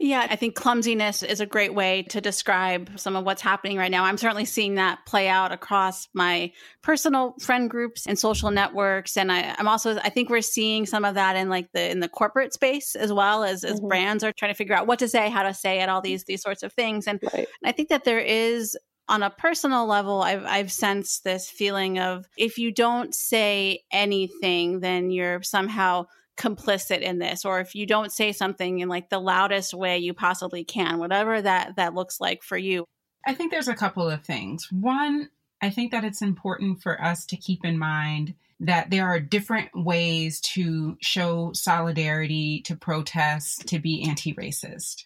Yeah, 0.00 0.28
I 0.30 0.36
think 0.36 0.54
clumsiness 0.54 1.24
is 1.24 1.40
a 1.40 1.46
great 1.46 1.74
way 1.74 2.04
to 2.10 2.20
describe 2.20 3.00
some 3.00 3.16
of 3.16 3.24
what's 3.24 3.42
happening 3.42 3.76
right 3.76 3.90
now. 3.90 4.04
I'm 4.04 4.16
certainly 4.16 4.44
seeing 4.44 4.76
that 4.76 5.04
play 5.06 5.28
out 5.28 5.50
across 5.50 6.08
my 6.14 6.52
personal 6.82 7.34
friend 7.40 7.68
groups 7.68 8.06
and 8.06 8.16
social 8.16 8.52
networks. 8.52 9.16
And 9.16 9.32
I, 9.32 9.56
am 9.58 9.66
also, 9.66 9.96
I 9.98 10.10
think 10.10 10.30
we're 10.30 10.40
seeing 10.40 10.86
some 10.86 11.04
of 11.04 11.16
that 11.16 11.34
in 11.34 11.48
like 11.48 11.72
the 11.72 11.90
in 11.90 11.98
the 11.98 12.08
corporate 12.08 12.52
space 12.52 12.94
as 12.94 13.12
well 13.12 13.42
as 13.42 13.64
as 13.64 13.80
mm-hmm. 13.80 13.88
brands 13.88 14.22
are 14.22 14.32
trying 14.32 14.52
to 14.52 14.56
figure 14.56 14.76
out 14.76 14.86
what 14.86 15.00
to 15.00 15.08
say, 15.08 15.30
how 15.30 15.42
to 15.42 15.52
say 15.52 15.80
it, 15.80 15.88
all 15.88 16.00
these 16.00 16.24
these 16.24 16.42
sorts 16.42 16.62
of 16.62 16.72
things. 16.72 17.08
And, 17.08 17.18
right. 17.34 17.48
and 17.60 17.68
I 17.68 17.72
think 17.72 17.88
that 17.88 18.04
there 18.04 18.20
is 18.20 18.78
on 19.08 19.22
a 19.24 19.30
personal 19.30 19.86
level, 19.86 20.22
I've, 20.22 20.44
I've 20.44 20.70
sensed 20.70 21.24
this 21.24 21.50
feeling 21.50 21.98
of 21.98 22.28
if 22.36 22.58
you 22.58 22.70
don't 22.70 23.14
say 23.14 23.80
anything, 23.90 24.80
then 24.80 25.10
you're 25.10 25.42
somehow 25.42 26.06
complicit 26.38 27.00
in 27.00 27.18
this 27.18 27.44
or 27.44 27.60
if 27.60 27.74
you 27.74 27.84
don't 27.84 28.12
say 28.12 28.32
something 28.32 28.78
in 28.78 28.88
like 28.88 29.10
the 29.10 29.18
loudest 29.18 29.74
way 29.74 29.98
you 29.98 30.14
possibly 30.14 30.64
can 30.64 30.98
whatever 30.98 31.42
that 31.42 31.74
that 31.76 31.94
looks 31.94 32.20
like 32.20 32.42
for 32.42 32.56
you. 32.56 32.84
I 33.26 33.34
think 33.34 33.50
there's 33.50 33.68
a 33.68 33.74
couple 33.74 34.08
of 34.08 34.24
things. 34.24 34.68
One 34.70 35.28
i 35.60 35.70
think 35.70 35.90
that 35.90 36.04
it's 36.04 36.22
important 36.22 36.80
for 36.80 37.02
us 37.02 37.26
to 37.26 37.36
keep 37.36 37.64
in 37.64 37.78
mind 37.78 38.34
that 38.60 38.90
there 38.90 39.06
are 39.06 39.20
different 39.20 39.68
ways 39.74 40.40
to 40.40 40.96
show 41.00 41.52
solidarity 41.52 42.60
to 42.62 42.76
protest 42.76 43.66
to 43.68 43.78
be 43.78 44.04
anti-racist. 44.08 45.04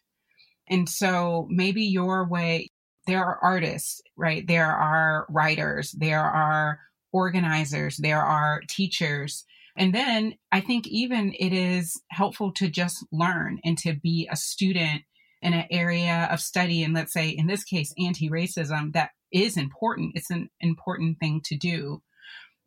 And 0.68 0.88
so 0.88 1.46
maybe 1.50 1.82
your 1.82 2.26
way 2.26 2.68
there 3.06 3.24
are 3.24 3.38
artists 3.42 4.02
right? 4.16 4.46
There 4.46 4.70
are 4.70 5.26
writers 5.30 5.92
there 5.92 6.24
are 6.24 6.80
organizers 7.12 7.96
there 7.96 8.22
are 8.22 8.60
teachers 8.68 9.44
and 9.76 9.94
then 9.94 10.34
I 10.50 10.60
think 10.60 10.86
even 10.86 11.32
it 11.38 11.52
is 11.52 12.00
helpful 12.10 12.52
to 12.52 12.68
just 12.68 13.04
learn 13.10 13.58
and 13.64 13.78
to 13.78 13.94
be 13.94 14.28
a 14.30 14.36
student 14.36 15.02
in 15.40 15.54
an 15.54 15.66
area 15.70 16.28
of 16.30 16.40
study. 16.40 16.82
And 16.82 16.94
let's 16.94 17.12
say, 17.12 17.28
in 17.28 17.46
this 17.46 17.64
case, 17.64 17.92
anti 17.98 18.30
racism, 18.30 18.92
that 18.92 19.10
is 19.32 19.56
important. 19.56 20.12
It's 20.14 20.30
an 20.30 20.50
important 20.60 21.18
thing 21.18 21.40
to 21.46 21.56
do. 21.56 22.02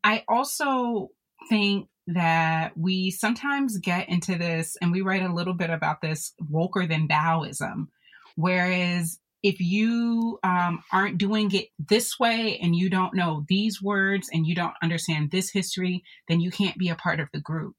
I 0.04 0.24
also 0.28 1.10
think 1.50 1.88
that 2.08 2.78
we 2.78 3.12
sometimes 3.12 3.78
get 3.78 4.10
into 4.10 4.38
this, 4.38 4.78
and 4.82 4.92
we 4.92 5.02
write 5.02 5.24
a 5.24 5.34
little 5.34 5.54
bit 5.54 5.70
about 5.70 6.02
this 6.02 6.34
woker 6.52 6.88
than 6.88 7.08
thou-ism, 7.08 7.90
whereas 8.36 9.20
if 9.46 9.60
you 9.60 10.40
um, 10.44 10.84
aren't 10.92 11.20
doing 11.20 11.54
it 11.54 11.68
this 11.78 12.20
way 12.20 12.58
and 12.64 12.76
you 12.76 12.90
don't 12.90 13.14
know 13.14 13.46
these 13.48 13.80
words 13.80 14.28
and 14.34 14.48
you 14.48 14.56
don't 14.56 14.74
understand 14.82 15.30
this 15.30 15.52
history, 15.52 16.04
then 16.28 16.42
you 16.42 16.50
can't 16.50 16.80
be 16.80 16.90
a 16.90 16.96
part 16.96 17.20
of 17.20 17.30
the 17.32 17.40
group. 17.40 17.76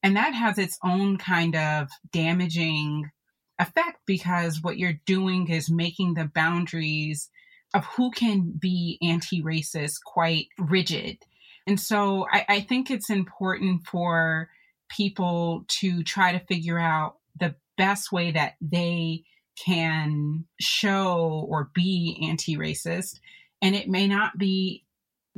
And 0.00 0.16
that 0.16 0.32
has 0.32 0.58
its 0.58 0.78
own 0.84 1.16
kind 1.18 1.56
of 1.56 1.88
damaging 2.12 3.10
effect 3.58 3.98
because 4.06 4.62
what 4.62 4.78
you're 4.78 5.00
doing 5.06 5.50
is 5.50 5.68
making 5.68 6.14
the 6.14 6.30
boundaries 6.32 7.30
of 7.74 7.84
who 7.84 8.12
can 8.12 8.52
be 8.56 8.96
anti 9.02 9.42
racist 9.42 9.96
quite 10.06 10.46
rigid. 10.56 11.18
And 11.66 11.80
so 11.80 12.28
I, 12.30 12.44
I 12.48 12.60
think 12.60 12.92
it's 12.92 13.10
important 13.10 13.88
for 13.88 14.50
people 14.88 15.64
to 15.80 16.04
try 16.04 16.30
to 16.30 16.46
figure 16.46 16.78
out 16.78 17.16
the 17.40 17.56
best 17.76 18.12
way 18.12 18.30
that 18.30 18.54
they 18.60 19.24
can 19.64 20.44
show 20.60 21.46
or 21.48 21.70
be 21.74 22.26
anti 22.28 22.56
racist. 22.56 23.20
And 23.60 23.74
it 23.74 23.88
may 23.88 24.06
not 24.06 24.38
be 24.38 24.84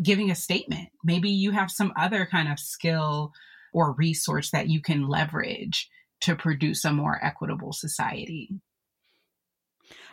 giving 0.03 0.31
a 0.31 0.35
statement. 0.35 0.89
Maybe 1.05 1.31
you 1.31 1.53
have 1.53 1.71
some 1.71 1.93
other 1.97 2.27
kind 2.27 2.51
of 2.51 2.59
skill 2.59 3.33
or 3.73 3.93
resource 3.93 4.51
that 4.51 4.69
you 4.69 4.81
can 4.81 5.09
leverage 5.09 5.89
to 6.23 6.37
produce 6.37 6.85
a 6.85 6.93
more 6.93 7.19
equitable 7.23 7.73
society. 7.73 8.51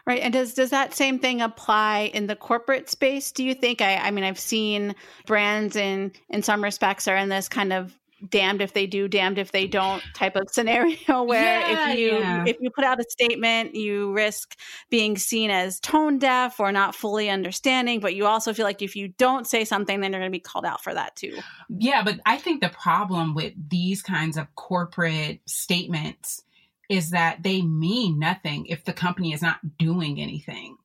Right. 0.06 0.22
And 0.22 0.32
does 0.32 0.54
does 0.54 0.70
that 0.70 0.94
same 0.94 1.20
thing 1.20 1.42
apply 1.42 2.12
in 2.14 2.28
the 2.28 2.36
corporate 2.36 2.90
space? 2.90 3.34
Do 3.34 3.44
you 3.44 3.54
think? 3.54 3.82
I, 3.82 3.98
I 3.98 4.12
mean, 4.12 4.24
I've 4.24 4.40
seen 4.40 4.96
brands 5.26 5.76
in 5.76 6.14
in 6.30 6.44
some 6.44 6.64
respects 6.64 7.10
are 7.10 7.18
in 7.18 7.28
this 7.28 7.50
kind 7.50 7.74
of 7.74 7.97
damned 8.30 8.62
if 8.62 8.74
they 8.74 8.88
do 8.88 9.08
damned 9.08 9.38
if 9.38 9.52
they 9.52 9.68
don't 9.68 10.02
type 10.14 10.36
of 10.36 10.50
scenario 10.50 11.24
where 11.24 11.60
yeah, 11.60 11.92
if 11.92 12.00
you 12.00 12.08
yeah. 12.18 12.44
if 12.48 12.58
you 12.60 12.70
put 12.70 12.84
out 12.84 13.00
a 13.00 13.06
statement 13.10 13.76
you 13.76 14.12
risk 14.12 14.58
being 14.90 15.18
seen 15.18 15.52
as 15.52 15.80
tone 15.80 16.18
deaf 16.18 16.60
or 16.60 16.72
not 16.72 16.96
fully 16.96 17.30
understanding 17.30 18.00
but 18.00 18.16
you 18.16 18.26
also 18.26 18.54
feel 18.54 18.66
like 18.66 18.82
if 18.82 18.96
you 18.96 19.08
don't 19.08 19.46
say 19.46 19.64
something 19.64 20.02
then 20.02 20.12
you're 20.12 20.22
going 20.22 20.32
to 20.32 20.36
be 20.36 20.40
called 20.40 20.66
out 20.66 20.84
for 20.84 20.94
that 20.94 21.16
too 21.16 21.38
yeah 21.70 22.04
but 22.04 22.20
i 22.26 22.38
think 22.38 22.62
the 22.62 22.70
problem 22.70 23.36
with 23.36 23.54
these 23.70 24.02
kinds 24.02 24.38
of 24.38 24.54
corporate 24.56 25.40
statements 25.46 26.44
is 26.90 27.12
that 27.12 27.44
they 27.44 27.62
mean 27.62 28.18
nothing 28.18 28.66
if 28.66 28.84
the 28.84 28.94
company 28.94 29.34
is 29.34 29.42
not 29.42 29.60
doing 29.78 30.20
anything 30.20 30.76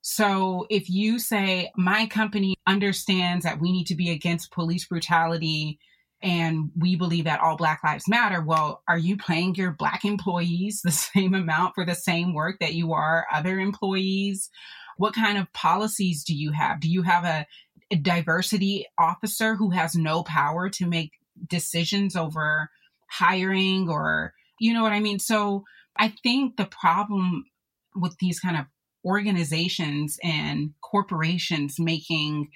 so 0.00 0.66
if 0.68 0.90
you 0.90 1.20
say 1.20 1.70
my 1.76 2.06
company 2.06 2.56
understands 2.66 3.44
that 3.44 3.60
we 3.60 3.70
need 3.70 3.86
to 3.86 3.94
be 3.94 4.10
against 4.10 4.50
police 4.50 4.84
brutality 4.86 5.78
and 6.22 6.70
we 6.76 6.94
believe 6.94 7.24
that 7.24 7.40
all 7.40 7.56
Black 7.56 7.80
Lives 7.82 8.08
Matter. 8.08 8.40
Well, 8.40 8.82
are 8.88 8.98
you 8.98 9.16
paying 9.16 9.54
your 9.54 9.72
Black 9.72 10.04
employees 10.04 10.80
the 10.82 10.90
same 11.14 11.34
amount 11.34 11.74
for 11.74 11.84
the 11.84 11.94
same 11.94 12.34
work 12.34 12.58
that 12.60 12.74
you 12.74 12.92
are 12.92 13.26
other 13.32 13.58
employees? 13.58 14.48
What 14.96 15.14
kind 15.14 15.38
of 15.38 15.52
policies 15.52 16.22
do 16.24 16.34
you 16.34 16.52
have? 16.52 16.80
Do 16.80 16.88
you 16.88 17.02
have 17.02 17.24
a, 17.24 17.46
a 17.90 17.96
diversity 17.96 18.86
officer 18.98 19.56
who 19.56 19.70
has 19.70 19.94
no 19.94 20.22
power 20.22 20.68
to 20.70 20.86
make 20.86 21.12
decisions 21.48 22.14
over 22.14 22.70
hiring 23.10 23.88
or, 23.88 24.32
you 24.60 24.72
know 24.72 24.82
what 24.82 24.92
I 24.92 25.00
mean? 25.00 25.18
So 25.18 25.64
I 25.98 26.14
think 26.22 26.56
the 26.56 26.66
problem 26.66 27.46
with 27.94 28.16
these 28.18 28.38
kind 28.38 28.56
of 28.56 28.66
organizations 29.04 30.18
and 30.22 30.70
corporations 30.82 31.76
making 31.78 32.48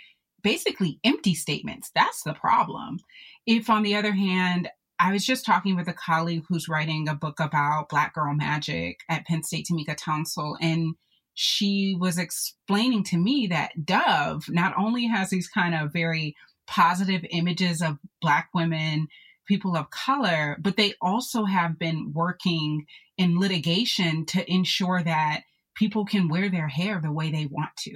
basically 0.43 1.01
empty 1.03 1.35
statements. 1.35 1.91
That's 1.95 2.23
the 2.23 2.35
problem. 2.35 2.99
If, 3.47 3.71
on 3.71 3.83
the 3.83 3.95
other 3.95 4.13
hand, 4.13 4.69
I 4.99 5.13
was 5.13 5.25
just 5.25 5.45
talking 5.45 5.77
with 5.77 5.89
a 5.89 5.93
colleague 5.93 6.45
who's 6.49 6.69
writing 6.69 7.09
a 7.09 7.15
book 7.15 7.39
about 7.39 7.89
Black 7.89 8.15
Girl 8.15 8.35
Magic 8.35 9.01
at 9.09 9.27
Penn 9.27 9.43
State, 9.43 9.69
Tamika 9.71 9.97
Tonsel, 9.97 10.57
and 10.61 10.95
she 11.35 11.97
was 12.01 12.19
explaining 12.19 13.05
to 13.05 13.19
me 13.19 13.47
that 13.49 13.85
Dove 13.85 14.49
not 14.49 14.75
only 14.79 15.07
has 15.07 15.29
these 15.29 15.49
kind 15.49 15.75
of 15.75 15.93
very 15.93 16.35
positive 16.67 17.25
images 17.31 17.83
of 17.83 17.99
Black 18.23 18.49
women, 18.55 19.09
people 19.47 19.77
of 19.77 19.91
color, 19.91 20.57
but 20.61 20.77
they 20.77 20.95
also 21.01 21.45
have 21.45 21.79
been 21.79 22.13
working 22.15 22.87
in 23.19 23.39
litigation 23.39 24.25
to 24.27 24.51
ensure 24.51 25.03
that 25.03 25.43
people 25.77 26.05
can 26.05 26.29
wear 26.29 26.49
their 26.49 26.69
hair 26.69 27.01
the 27.01 27.13
way 27.13 27.31
they 27.31 27.47
want 27.47 27.77
to. 27.77 27.93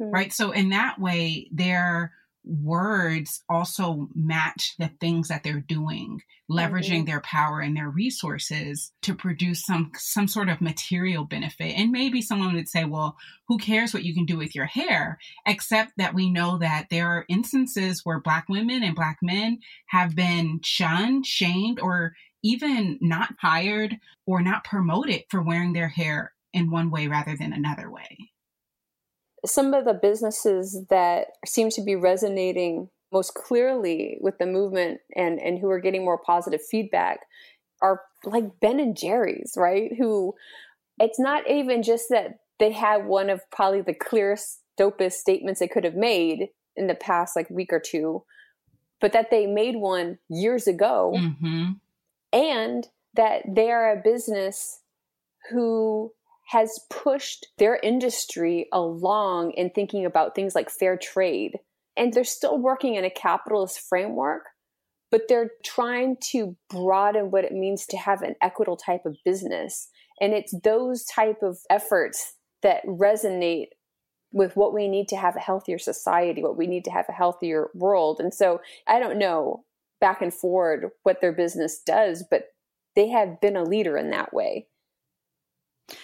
Mm-hmm. 0.00 0.10
Right. 0.10 0.32
So, 0.32 0.50
in 0.50 0.70
that 0.70 0.98
way, 0.98 1.48
they're 1.52 2.12
words 2.46 3.42
also 3.48 4.08
match 4.14 4.74
the 4.78 4.90
things 5.00 5.28
that 5.28 5.42
they're 5.42 5.60
doing 5.60 6.20
leveraging 6.50 6.98
mm-hmm. 6.98 7.06
their 7.06 7.20
power 7.20 7.60
and 7.60 7.76
their 7.76 7.90
resources 7.90 8.92
to 9.02 9.14
produce 9.14 9.64
some 9.64 9.90
some 9.96 10.28
sort 10.28 10.48
of 10.48 10.60
material 10.60 11.24
benefit. 11.24 11.74
And 11.76 11.90
maybe 11.90 12.22
someone 12.22 12.54
would 12.54 12.68
say 12.68 12.84
well 12.84 13.16
who 13.48 13.58
cares 13.58 13.92
what 13.92 14.04
you 14.04 14.14
can 14.14 14.26
do 14.26 14.36
with 14.36 14.54
your 14.54 14.66
hair? 14.66 15.18
Except 15.46 15.92
that 15.96 16.14
we 16.14 16.30
know 16.30 16.58
that 16.58 16.86
there 16.90 17.08
are 17.08 17.26
instances 17.28 18.02
where 18.04 18.20
black 18.20 18.48
women 18.48 18.82
and 18.82 18.94
black 18.94 19.18
men 19.22 19.58
have 19.88 20.14
been 20.14 20.60
shunned 20.62 21.26
shamed 21.26 21.80
or 21.80 22.14
even 22.42 22.98
not 23.00 23.34
hired 23.40 23.98
or 24.24 24.40
not 24.40 24.62
promoted 24.62 25.24
for 25.30 25.42
wearing 25.42 25.72
their 25.72 25.88
hair 25.88 26.32
in 26.52 26.70
one 26.70 26.90
way 26.90 27.08
rather 27.08 27.36
than 27.36 27.52
another 27.52 27.90
way 27.90 28.30
some 29.46 29.74
of 29.74 29.84
the 29.84 29.94
businesses 29.94 30.84
that 30.90 31.28
seem 31.44 31.70
to 31.70 31.82
be 31.82 31.96
resonating 31.96 32.88
most 33.12 33.34
clearly 33.34 34.18
with 34.20 34.38
the 34.38 34.46
movement 34.46 35.00
and 35.14 35.38
and 35.40 35.58
who 35.58 35.70
are 35.70 35.80
getting 35.80 36.04
more 36.04 36.18
positive 36.18 36.60
feedback 36.64 37.20
are 37.80 38.02
like 38.24 38.60
Ben 38.60 38.80
and 38.80 38.96
Jerry's, 38.96 39.54
right? 39.56 39.92
Who 39.96 40.34
it's 40.98 41.18
not 41.18 41.48
even 41.48 41.82
just 41.82 42.06
that 42.10 42.40
they 42.58 42.72
had 42.72 43.06
one 43.06 43.30
of 43.30 43.42
probably 43.50 43.82
the 43.82 43.94
clearest, 43.94 44.60
dopest 44.78 45.12
statements 45.12 45.60
they 45.60 45.68
could 45.68 45.84
have 45.84 45.94
made 45.94 46.48
in 46.74 46.86
the 46.86 46.94
past 46.94 47.36
like 47.36 47.48
week 47.50 47.72
or 47.72 47.80
two, 47.80 48.24
but 49.00 49.12
that 49.12 49.30
they 49.30 49.46
made 49.46 49.76
one 49.76 50.18
years 50.28 50.66
ago, 50.66 51.14
mm-hmm. 51.16 51.72
and 52.32 52.88
that 53.14 53.42
they 53.48 53.70
are 53.70 53.92
a 53.92 54.02
business 54.02 54.80
who 55.50 56.12
has 56.46 56.80
pushed 56.90 57.46
their 57.58 57.76
industry 57.82 58.68
along 58.72 59.50
in 59.52 59.70
thinking 59.70 60.04
about 60.04 60.34
things 60.34 60.54
like 60.54 60.70
fair 60.70 60.96
trade. 60.96 61.58
And 61.96 62.12
they're 62.12 62.24
still 62.24 62.58
working 62.58 62.94
in 62.94 63.04
a 63.04 63.10
capitalist 63.10 63.80
framework, 63.80 64.44
but 65.10 65.22
they're 65.28 65.50
trying 65.64 66.16
to 66.30 66.56
broaden 66.70 67.30
what 67.30 67.44
it 67.44 67.52
means 67.52 67.86
to 67.86 67.96
have 67.96 68.22
an 68.22 68.34
equitable 68.40 68.76
type 68.76 69.06
of 69.06 69.16
business. 69.24 69.88
And 70.20 70.32
it's 70.32 70.54
those 70.62 71.04
type 71.04 71.42
of 71.42 71.58
efforts 71.68 72.34
that 72.62 72.84
resonate 72.86 73.68
with 74.32 74.56
what 74.56 74.74
we 74.74 74.86
need 74.86 75.08
to 75.08 75.16
have 75.16 75.34
a 75.34 75.40
healthier 75.40 75.78
society, 75.78 76.42
what 76.42 76.58
we 76.58 76.66
need 76.66 76.84
to 76.84 76.90
have 76.90 77.06
a 77.08 77.12
healthier 77.12 77.70
world. 77.74 78.20
And 78.20 78.32
so 78.32 78.60
I 78.86 78.98
don't 78.98 79.18
know 79.18 79.64
back 80.00 80.20
and 80.22 80.32
forward 80.32 80.90
what 81.02 81.20
their 81.20 81.32
business 81.32 81.80
does, 81.84 82.24
but 82.30 82.44
they 82.94 83.08
have 83.08 83.40
been 83.40 83.56
a 83.56 83.64
leader 83.64 83.96
in 83.96 84.10
that 84.10 84.32
way. 84.32 84.66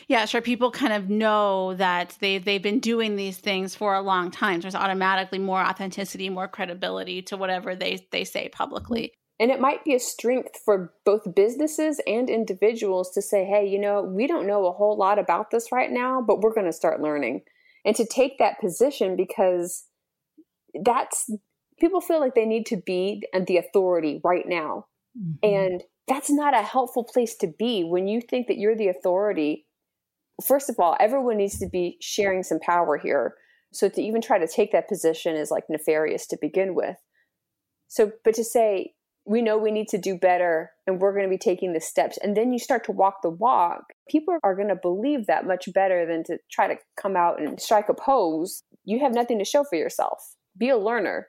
Yeah, 0.06 0.26
sure. 0.26 0.40
People 0.40 0.70
kind 0.70 0.92
of 0.92 1.10
know 1.10 1.74
that 1.74 2.16
they 2.20 2.38
they've 2.38 2.62
been 2.62 2.78
doing 2.78 3.16
these 3.16 3.38
things 3.38 3.74
for 3.74 3.94
a 3.94 4.02
long 4.02 4.30
time. 4.30 4.60
There's 4.60 4.74
automatically 4.74 5.38
more 5.38 5.60
authenticity, 5.60 6.28
more 6.28 6.48
credibility 6.48 7.22
to 7.22 7.36
whatever 7.36 7.74
they 7.74 8.06
they 8.12 8.24
say 8.24 8.48
publicly. 8.48 9.12
And 9.40 9.50
it 9.50 9.60
might 9.60 9.84
be 9.84 9.94
a 9.94 9.98
strength 9.98 10.60
for 10.64 10.92
both 11.04 11.34
businesses 11.34 12.00
and 12.06 12.30
individuals 12.30 13.10
to 13.12 13.22
say, 13.22 13.44
hey, 13.44 13.66
you 13.66 13.80
know, 13.80 14.02
we 14.02 14.28
don't 14.28 14.46
know 14.46 14.66
a 14.66 14.72
whole 14.72 14.96
lot 14.96 15.18
about 15.18 15.50
this 15.50 15.72
right 15.72 15.90
now, 15.90 16.22
but 16.24 16.40
we're 16.40 16.54
going 16.54 16.66
to 16.66 16.72
start 16.72 17.00
learning. 17.00 17.42
And 17.84 17.96
to 17.96 18.06
take 18.06 18.38
that 18.38 18.60
position 18.60 19.16
because 19.16 19.84
that's 20.84 21.28
people 21.80 22.00
feel 22.00 22.20
like 22.20 22.36
they 22.36 22.46
need 22.46 22.66
to 22.66 22.76
be 22.76 23.24
the 23.46 23.56
authority 23.56 24.20
right 24.22 24.46
now. 24.46 24.86
Mm-hmm. 25.18 25.32
And 25.42 25.82
that's 26.06 26.30
not 26.30 26.54
a 26.54 26.62
helpful 26.62 27.04
place 27.04 27.34
to 27.36 27.46
be 27.46 27.82
when 27.82 28.06
you 28.06 28.20
think 28.20 28.46
that 28.46 28.58
you're 28.58 28.76
the 28.76 28.88
authority. 28.88 29.66
First 30.44 30.70
of 30.70 30.76
all, 30.78 30.96
everyone 30.98 31.36
needs 31.36 31.58
to 31.58 31.68
be 31.68 31.98
sharing 32.00 32.42
some 32.42 32.60
power 32.60 32.96
here. 32.96 33.34
So 33.72 33.88
to 33.88 34.02
even 34.02 34.20
try 34.20 34.38
to 34.38 34.48
take 34.48 34.72
that 34.72 34.88
position 34.88 35.36
is 35.36 35.50
like 35.50 35.64
nefarious 35.68 36.26
to 36.28 36.38
begin 36.40 36.74
with. 36.74 36.96
So, 37.88 38.12
but 38.24 38.34
to 38.34 38.44
say, 38.44 38.94
we 39.24 39.42
know 39.42 39.56
we 39.56 39.70
need 39.70 39.88
to 39.88 39.98
do 39.98 40.16
better 40.16 40.70
and 40.86 41.00
we're 41.00 41.12
going 41.12 41.24
to 41.24 41.30
be 41.30 41.38
taking 41.38 41.72
the 41.72 41.80
steps 41.80 42.18
and 42.22 42.36
then 42.36 42.52
you 42.52 42.58
start 42.58 42.84
to 42.84 42.92
walk 42.92 43.22
the 43.22 43.30
walk 43.30 43.84
people 44.08 44.36
are 44.42 44.56
going 44.56 44.68
to 44.68 44.76
believe 44.76 45.26
that 45.26 45.46
much 45.46 45.68
better 45.72 46.04
than 46.06 46.24
to 46.24 46.38
try 46.50 46.66
to 46.66 46.76
come 46.96 47.16
out 47.16 47.40
and 47.40 47.60
strike 47.60 47.88
a 47.88 47.94
pose 47.94 48.64
you 48.84 48.98
have 48.98 49.14
nothing 49.14 49.38
to 49.38 49.44
show 49.44 49.64
for 49.64 49.76
yourself 49.76 50.34
be 50.58 50.68
a 50.68 50.76
learner 50.76 51.28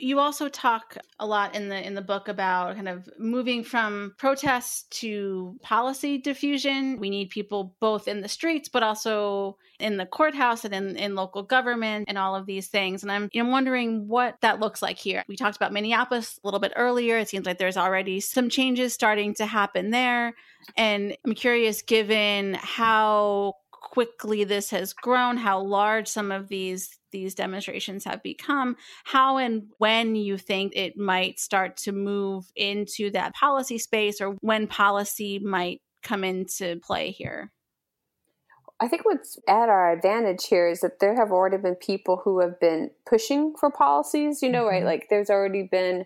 you 0.00 0.20
also 0.20 0.48
talk 0.48 0.96
a 1.18 1.26
lot 1.26 1.56
in 1.56 1.68
the 1.68 1.84
in 1.84 1.94
the 1.94 2.02
book 2.02 2.28
about 2.28 2.76
kind 2.76 2.88
of 2.88 3.08
moving 3.18 3.64
from 3.64 4.14
protests 4.16 4.84
to 5.00 5.56
policy 5.60 6.18
diffusion. 6.18 7.00
We 7.00 7.10
need 7.10 7.30
people 7.30 7.74
both 7.80 8.06
in 8.06 8.20
the 8.20 8.28
streets, 8.28 8.68
but 8.68 8.84
also 8.84 9.56
in 9.80 9.96
the 9.96 10.06
courthouse 10.06 10.64
and 10.64 10.74
in, 10.74 10.96
in 10.96 11.14
local 11.16 11.42
government 11.42 12.06
and 12.08 12.16
all 12.16 12.36
of 12.36 12.46
these 12.46 12.68
things. 12.68 13.02
And 13.02 13.10
I'm 13.10 13.28
know, 13.34 13.44
wondering 13.50 14.06
what 14.06 14.36
that 14.40 14.60
looks 14.60 14.82
like 14.82 14.98
here. 14.98 15.24
We 15.28 15.36
talked 15.36 15.56
about 15.56 15.72
Minneapolis 15.72 16.38
a 16.42 16.46
little 16.46 16.60
bit 16.60 16.72
earlier. 16.76 17.18
It 17.18 17.28
seems 17.28 17.46
like 17.46 17.58
there's 17.58 17.76
already 17.76 18.20
some 18.20 18.48
changes 18.48 18.94
starting 18.94 19.34
to 19.34 19.46
happen 19.46 19.90
there. 19.90 20.34
And 20.76 21.16
I'm 21.24 21.34
curious, 21.34 21.82
given 21.82 22.54
how 22.54 23.54
quickly 23.90 24.44
this 24.44 24.70
has 24.70 24.92
grown, 24.92 25.36
how 25.36 25.60
large 25.60 26.08
some 26.08 26.30
of 26.30 26.48
these 26.48 26.98
these 27.10 27.34
demonstrations 27.34 28.04
have 28.04 28.22
become, 28.22 28.76
how 29.04 29.38
and 29.38 29.68
when 29.78 30.14
you 30.14 30.36
think 30.36 30.74
it 30.76 30.96
might 30.96 31.40
start 31.40 31.76
to 31.78 31.92
move 31.92 32.44
into 32.54 33.10
that 33.10 33.34
policy 33.34 33.78
space 33.78 34.20
or 34.20 34.36
when 34.42 34.66
policy 34.66 35.38
might 35.38 35.80
come 36.02 36.22
into 36.22 36.78
play 36.80 37.10
here. 37.10 37.50
I 38.80 38.88
think 38.88 39.04
what's 39.04 39.38
at 39.48 39.68
our 39.68 39.90
advantage 39.90 40.46
here 40.46 40.68
is 40.68 40.80
that 40.80 41.00
there 41.00 41.16
have 41.16 41.32
already 41.32 41.56
been 41.56 41.74
people 41.74 42.20
who 42.22 42.40
have 42.40 42.60
been 42.60 42.90
pushing 43.06 43.54
for 43.58 43.70
policies, 43.70 44.42
you 44.42 44.50
know, 44.50 44.64
mm-hmm. 44.64 44.68
right? 44.68 44.84
Like 44.84 45.06
there's 45.08 45.30
already 45.30 45.62
been 45.62 46.04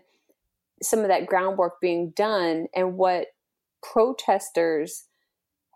some 0.83 1.01
of 1.01 1.09
that 1.09 1.27
groundwork 1.27 1.81
being 1.81 2.12
done 2.16 2.68
and 2.75 2.97
what 2.97 3.27
protesters 3.83 5.05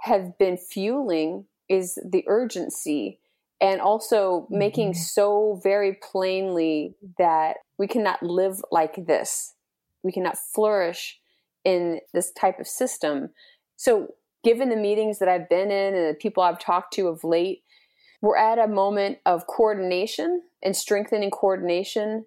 have 0.03 0.39
been 0.39 0.57
fueling 0.57 1.47
is 1.69 1.99
the 2.09 2.25
urgency 2.27 3.21
and 3.61 3.81
also 3.81 4.47
making 4.51 4.93
mm-hmm. 4.93 5.01
so 5.01 5.61
very 5.63 5.99
plainly 6.03 6.95
that 7.19 7.57
we 7.79 7.87
cannot 7.87 8.23
live 8.23 8.61
like 8.71 9.07
this. 9.07 9.55
We 10.03 10.13
cannot 10.13 10.37
flourish 10.55 11.19
in 11.65 12.01
this 12.13 12.33
type 12.33 12.61
of 12.61 12.67
system. 12.67 13.31
So, 13.77 14.09
given 14.45 14.69
the 14.69 14.77
meetings 14.77 15.19
that 15.19 15.29
I've 15.29 15.49
been 15.49 15.71
in 15.71 15.95
and 15.95 16.09
the 16.09 16.19
people 16.21 16.43
I've 16.43 16.61
talked 16.61 16.93
to 16.95 17.09
of 17.09 17.25
late, 17.25 17.63
we're 18.23 18.37
at 18.37 18.59
a 18.59 18.69
moment 18.69 19.19
of 19.27 19.47
coordination 19.47 20.43
and 20.63 20.77
strengthening 20.77 21.31
coordination 21.31 22.27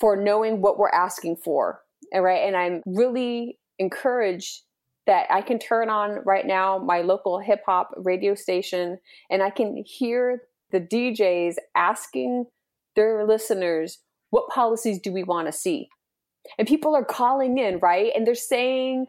for 0.00 0.16
knowing 0.16 0.62
what 0.62 0.78
we're 0.78 0.88
asking 0.88 1.36
for. 1.44 1.80
And 2.12 2.24
right. 2.24 2.46
And 2.46 2.56
I'm 2.56 2.82
really 2.86 3.58
encouraged 3.78 4.62
that 5.08 5.26
I 5.30 5.40
can 5.40 5.58
turn 5.58 5.88
on 5.88 6.20
right 6.26 6.46
now 6.46 6.78
my 6.78 7.00
local 7.00 7.40
hip 7.40 7.62
hop 7.66 7.90
radio 7.96 8.34
station 8.34 8.98
and 9.30 9.42
I 9.42 9.48
can 9.48 9.82
hear 9.84 10.42
the 10.70 10.80
DJs 10.80 11.54
asking 11.74 12.44
their 12.94 13.26
listeners, 13.26 13.98
what 14.30 14.50
policies 14.50 15.00
do 15.00 15.10
we 15.10 15.24
want 15.24 15.48
to 15.48 15.52
see? 15.52 15.88
And 16.58 16.68
people 16.68 16.94
are 16.94 17.04
calling 17.04 17.56
in, 17.56 17.78
right? 17.78 18.12
And 18.14 18.26
they're 18.26 18.34
saying 18.34 19.06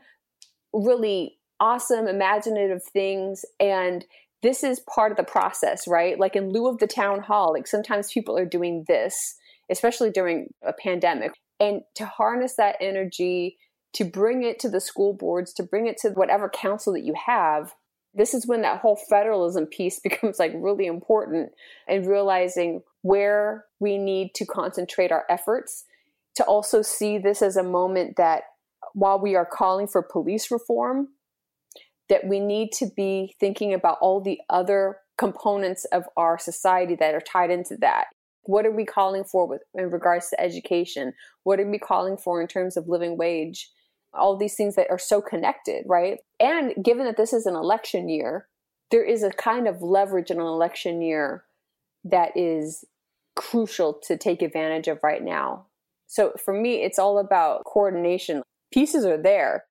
really 0.72 1.38
awesome, 1.60 2.08
imaginative 2.08 2.82
things. 2.94 3.44
And 3.60 4.06
this 4.42 4.64
is 4.64 4.80
part 4.90 5.12
of 5.12 5.18
the 5.18 5.24
process, 5.24 5.86
right? 5.86 6.18
Like 6.18 6.38
in 6.38 6.50
lieu 6.50 6.70
of 6.70 6.80
the 6.80 6.88
town 6.88 7.20
hall, 7.20 7.52
like 7.54 7.68
sometimes 7.68 8.14
people 8.14 8.38
are 8.38 8.46
doing 8.46 8.86
this, 8.88 9.36
especially 9.70 10.12
during 10.12 10.48
a 10.66 10.72
pandemic. 10.72 11.34
And 11.60 11.82
to 11.96 12.06
harness 12.06 12.56
that 12.56 12.78
energy 12.80 13.58
to 13.94 14.06
bring 14.06 14.44
it 14.44 14.60
to 14.60 14.70
the 14.70 14.80
school 14.80 15.14
boards, 15.14 15.54
to 15.54 15.64
bring 15.64 15.88
it 15.88 15.98
to 15.98 16.10
whatever 16.10 16.50
council 16.50 16.94
that 16.94 17.04
you 17.04 17.14
have. 17.26 17.74
This 18.14 18.34
is 18.34 18.48
when 18.48 18.62
that 18.62 18.80
whole 18.80 19.00
federalism 19.10 19.66
piece 19.66 20.00
becomes 20.04 20.40
like 20.40 20.54
really 20.56 20.86
important 20.86 21.52
and 21.88 22.08
realizing 22.08 22.82
where 23.02 23.66
we 23.80 23.98
need 23.98 24.34
to 24.36 24.46
concentrate 24.46 25.12
our 25.12 25.26
efforts 25.30 25.86
to 26.36 26.44
also 26.44 26.82
see 26.82 27.18
this 27.18 27.42
as 27.42 27.58
a 27.58 27.64
moment 27.64 28.16
that 28.18 28.44
while 28.94 29.20
we 29.20 29.36
are 29.36 29.46
calling 29.46 29.88
for 29.88 30.02
police 30.02 30.52
reform, 30.52 31.10
that 32.10 32.26
we 32.26 32.40
need 32.40 32.72
to 32.72 32.88
be 32.96 33.36
thinking 33.40 33.74
about 33.74 33.98
all 34.02 34.22
the 34.22 34.40
other 34.50 34.98
components 35.18 35.86
of 35.86 36.06
our 36.18 36.40
society 36.40 36.96
that 36.96 37.14
are 37.14 37.22
tied 37.22 37.52
into 37.52 37.76
that. 37.78 38.06
What 38.44 38.66
are 38.66 38.72
we 38.72 38.86
calling 38.86 39.24
for 39.24 39.48
with 39.48 39.62
in 39.76 39.92
regards 39.92 40.30
to 40.30 40.42
education? 40.42 41.14
What 41.44 41.60
are 41.60 41.70
we 41.70 41.78
calling 41.78 42.18
for 42.18 42.42
in 42.42 42.48
terms 42.48 42.78
of 42.78 42.88
living 42.88 43.18
wage? 43.18 43.70
All 44.14 44.36
these 44.38 44.56
things 44.56 44.76
that 44.76 44.90
are 44.90 45.00
so 45.00 45.22
connected, 45.22 45.86
right? 45.88 46.20
And 46.40 46.74
given 46.84 47.06
that 47.06 47.18
this 47.18 47.34
is 47.34 47.46
an 47.46 47.56
election 47.56 48.10
year, 48.10 48.48
there 48.92 49.04
is 49.04 49.24
a 49.24 49.30
kind 49.30 49.68
of 49.68 49.82
leverage 49.82 50.32
in 50.32 50.40
an 50.40 50.46
election 50.46 51.02
year 51.02 51.44
that 52.04 52.36
is 52.36 52.86
crucial 53.36 53.94
to 54.04 54.18
take 54.18 54.42
advantage 54.42 54.88
of 54.88 55.00
right 55.04 55.24
now. 55.24 55.66
So 56.08 56.34
for 56.44 56.54
me, 56.54 56.84
it's 56.84 56.98
all 56.98 57.20
about 57.20 57.66
coordination. 57.66 58.42
Pieces 58.74 59.06
are 59.06 59.22
there. 59.22 59.66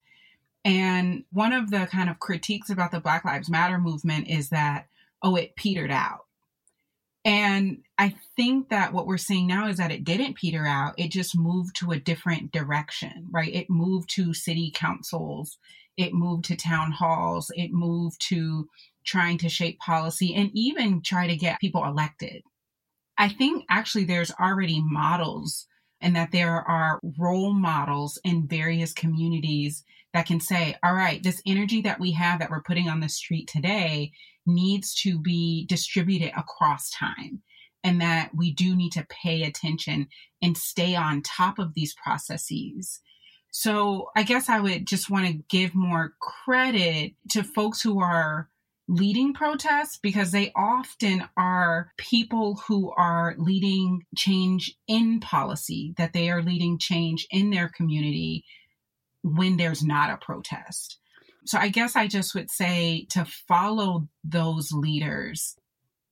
And 0.64 1.24
one 1.32 1.52
of 1.52 1.70
the 1.70 1.88
kind 1.90 2.08
of 2.08 2.20
critiques 2.20 2.70
about 2.70 2.92
the 2.92 3.00
Black 3.00 3.24
Lives 3.24 3.50
Matter 3.50 3.78
movement 3.78 4.28
is 4.28 4.50
that, 4.50 4.86
oh, 5.22 5.34
it 5.36 5.56
petered 5.56 5.90
out. 5.90 6.26
And 7.28 7.82
I 7.98 8.14
think 8.36 8.70
that 8.70 8.94
what 8.94 9.06
we're 9.06 9.18
seeing 9.18 9.46
now 9.46 9.68
is 9.68 9.76
that 9.76 9.90
it 9.90 10.02
didn't 10.02 10.36
peter 10.36 10.64
out. 10.64 10.94
It 10.96 11.10
just 11.10 11.36
moved 11.36 11.76
to 11.76 11.90
a 11.90 12.00
different 12.00 12.52
direction, 12.52 13.26
right? 13.30 13.54
It 13.54 13.68
moved 13.68 14.08
to 14.14 14.32
city 14.32 14.72
councils, 14.74 15.58
it 15.98 16.14
moved 16.14 16.46
to 16.46 16.56
town 16.56 16.90
halls, 16.90 17.50
it 17.54 17.70
moved 17.70 18.18
to 18.30 18.66
trying 19.04 19.36
to 19.38 19.50
shape 19.50 19.78
policy 19.78 20.34
and 20.34 20.50
even 20.54 21.02
try 21.02 21.26
to 21.26 21.36
get 21.36 21.60
people 21.60 21.84
elected. 21.84 22.40
I 23.18 23.28
think 23.28 23.66
actually 23.68 24.04
there's 24.04 24.32
already 24.40 24.80
models 24.82 25.66
and 26.00 26.14
that 26.16 26.32
there 26.32 26.56
are 26.68 27.00
role 27.18 27.52
models 27.52 28.18
in 28.24 28.46
various 28.46 28.92
communities 28.92 29.84
that 30.14 30.26
can 30.26 30.40
say, 30.40 30.76
all 30.82 30.94
right, 30.94 31.22
this 31.22 31.42
energy 31.46 31.80
that 31.82 32.00
we 32.00 32.12
have 32.12 32.38
that 32.38 32.50
we're 32.50 32.62
putting 32.62 32.88
on 32.88 33.00
the 33.00 33.08
street 33.08 33.48
today 33.48 34.12
needs 34.46 34.94
to 34.94 35.18
be 35.18 35.66
distributed 35.66 36.32
across 36.36 36.90
time 36.90 37.42
and 37.84 38.00
that 38.00 38.30
we 38.34 38.52
do 38.52 38.74
need 38.74 38.92
to 38.92 39.06
pay 39.08 39.42
attention 39.42 40.08
and 40.42 40.56
stay 40.56 40.94
on 40.94 41.22
top 41.22 41.58
of 41.58 41.74
these 41.74 41.94
processes. 42.02 43.00
So 43.50 44.10
I 44.16 44.22
guess 44.22 44.48
I 44.48 44.60
would 44.60 44.86
just 44.86 45.10
want 45.10 45.26
to 45.26 45.42
give 45.48 45.74
more 45.74 46.14
credit 46.20 47.12
to 47.30 47.42
folks 47.42 47.80
who 47.80 48.00
are 48.00 48.48
leading 48.88 49.34
protests 49.34 49.98
because 50.02 50.32
they 50.32 50.50
often 50.56 51.28
are 51.36 51.92
people 51.98 52.62
who 52.66 52.90
are 52.92 53.34
leading 53.36 54.04
change 54.16 54.74
in 54.88 55.20
policy, 55.20 55.94
that 55.98 56.14
they 56.14 56.30
are 56.30 56.42
leading 56.42 56.78
change 56.78 57.26
in 57.30 57.50
their 57.50 57.68
community 57.68 58.44
when 59.22 59.58
there's 59.58 59.84
not 59.84 60.10
a 60.10 60.16
protest. 60.16 60.98
So 61.44 61.58
I 61.58 61.68
guess 61.68 61.96
I 61.96 62.08
just 62.08 62.34
would 62.34 62.50
say 62.50 63.06
to 63.10 63.24
follow 63.24 64.08
those 64.24 64.72
leaders. 64.72 65.56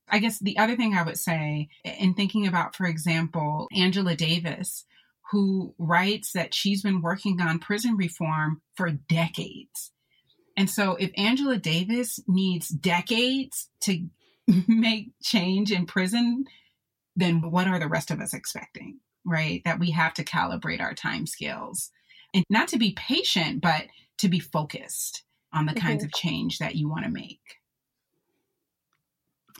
I 0.08 0.18
guess 0.18 0.38
the 0.38 0.58
other 0.58 0.76
thing 0.76 0.94
I 0.94 1.02
would 1.02 1.18
say 1.18 1.68
in 1.84 2.14
thinking 2.14 2.46
about, 2.46 2.76
for 2.76 2.86
example, 2.86 3.68
Angela 3.74 4.14
Davis, 4.14 4.84
who 5.32 5.74
writes 5.78 6.32
that 6.32 6.54
she's 6.54 6.82
been 6.82 7.02
working 7.02 7.40
on 7.40 7.58
prison 7.58 7.96
reform 7.96 8.60
for 8.76 8.90
decades. 8.90 9.92
And 10.56 10.70
so 10.70 10.96
if 10.96 11.10
Angela 11.16 11.58
Davis 11.58 12.20
needs 12.26 12.68
decades 12.68 13.68
to 13.82 14.06
make 14.66 15.10
change 15.22 15.72
in 15.72 15.86
prison, 15.86 16.46
then 17.14 17.50
what 17.50 17.66
are 17.66 17.78
the 17.78 17.88
rest 17.88 18.10
of 18.10 18.20
us 18.20 18.34
expecting? 18.34 19.00
Right? 19.24 19.62
That 19.64 19.78
we 19.78 19.90
have 19.90 20.14
to 20.14 20.24
calibrate 20.24 20.80
our 20.80 20.94
time 20.94 21.26
scales 21.26 21.90
and 22.32 22.44
not 22.48 22.68
to 22.68 22.78
be 22.78 22.92
patient, 22.92 23.60
but 23.60 23.86
to 24.18 24.28
be 24.28 24.38
focused 24.38 25.22
on 25.52 25.66
the 25.66 25.72
mm-hmm. 25.72 25.86
kinds 25.86 26.04
of 26.04 26.12
change 26.12 26.58
that 26.58 26.76
you 26.76 26.88
want 26.88 27.04
to 27.04 27.10
make. 27.10 27.40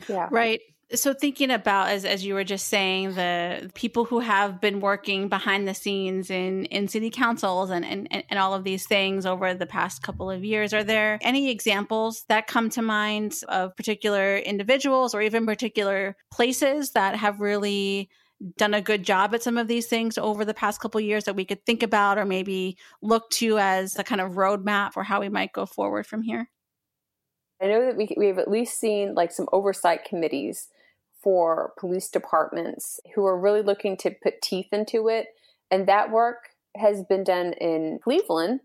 Yeah. 0.09 0.29
Right 0.31 0.61
so 0.95 1.13
thinking 1.13 1.51
about 1.51 1.89
as 1.89 2.05
as 2.05 2.25
you 2.25 2.35
were 2.35 2.45
just 2.45 2.69
saying 2.69 3.15
the 3.15 3.71
people 3.75 4.05
who 4.05 4.21
have 4.21 4.61
been 4.61 4.81
working 4.81 5.29
behind 5.29 5.67
the 5.67 5.75
scenes 5.75 6.31
in 6.31 6.65
in 6.67 6.87
city 6.87 7.11
councils 7.11 7.71
and 7.71 7.85
and, 7.85 8.09
and 8.11 8.39
all 8.39 8.55
of 8.55 8.63
these 8.63 8.87
things 8.87 9.27
over 9.27 9.53
the 9.53 9.67
past 9.67 10.03
couple 10.03 10.31
of 10.31 10.45
years 10.45 10.73
are 10.73 10.85
there 10.85 11.19
any 11.23 11.51
examples 11.51 12.25
that 12.29 12.47
come 12.47 12.71
to 12.71 12.83
mind 12.83 13.35
of 13.49 13.75
particular 13.77 14.37
individuals 14.37 15.15
or 15.15 15.23
even 15.23 15.45
particular 15.45 16.17
places 16.31 16.93
that 16.93 17.17
have 17.17 17.41
really 17.41 18.09
done 18.57 18.75
a 18.75 18.83
good 18.83 19.03
job 19.03 19.35
at 19.35 19.43
some 19.43 19.57
of 19.57 19.67
these 19.67 19.87
things 19.87 20.19
over 20.19 20.45
the 20.45 20.55
past 20.55 20.81
couple 20.81 20.99
of 20.99 21.05
years 21.05 21.25
that 21.25 21.35
we 21.35 21.45
could 21.45 21.65
think 21.65 21.83
about 21.83 22.19
or 22.19 22.25
maybe 22.25 22.77
look 23.03 23.29
to 23.31 23.59
as 23.59 23.99
a 23.99 24.05
kind 24.05 24.21
of 24.21 24.33
roadmap 24.33 24.93
for 24.93 25.03
how 25.03 25.21
we 25.21 25.29
might 25.31 25.53
go 25.53 25.65
forward 25.65 26.07
from 26.07 26.21
here? 26.21 26.51
I 27.63 27.67
know 27.69 27.87
that 27.87 27.97
we, 27.97 28.15
we've 28.19 28.39
at 28.39 28.51
least 28.51 28.79
seen 28.79 29.15
like 29.15 29.33
some 29.33 29.49
oversight 29.53 30.05
committees 30.05 30.69
for 31.27 31.73
police 31.77 32.09
departments 32.09 33.01
who 33.17 33.27
are 33.27 33.37
really 33.37 33.61
looking 33.61 33.97
to 33.97 34.15
put 34.23 34.41
teeth 34.41 34.69
into 34.71 35.09
it. 35.09 35.27
And 35.73 35.89
that 35.89 36.13
work 36.13 36.51
has 36.77 37.03
been 37.03 37.25
done 37.25 37.53
in 37.55 37.99
Cleveland 38.01 38.61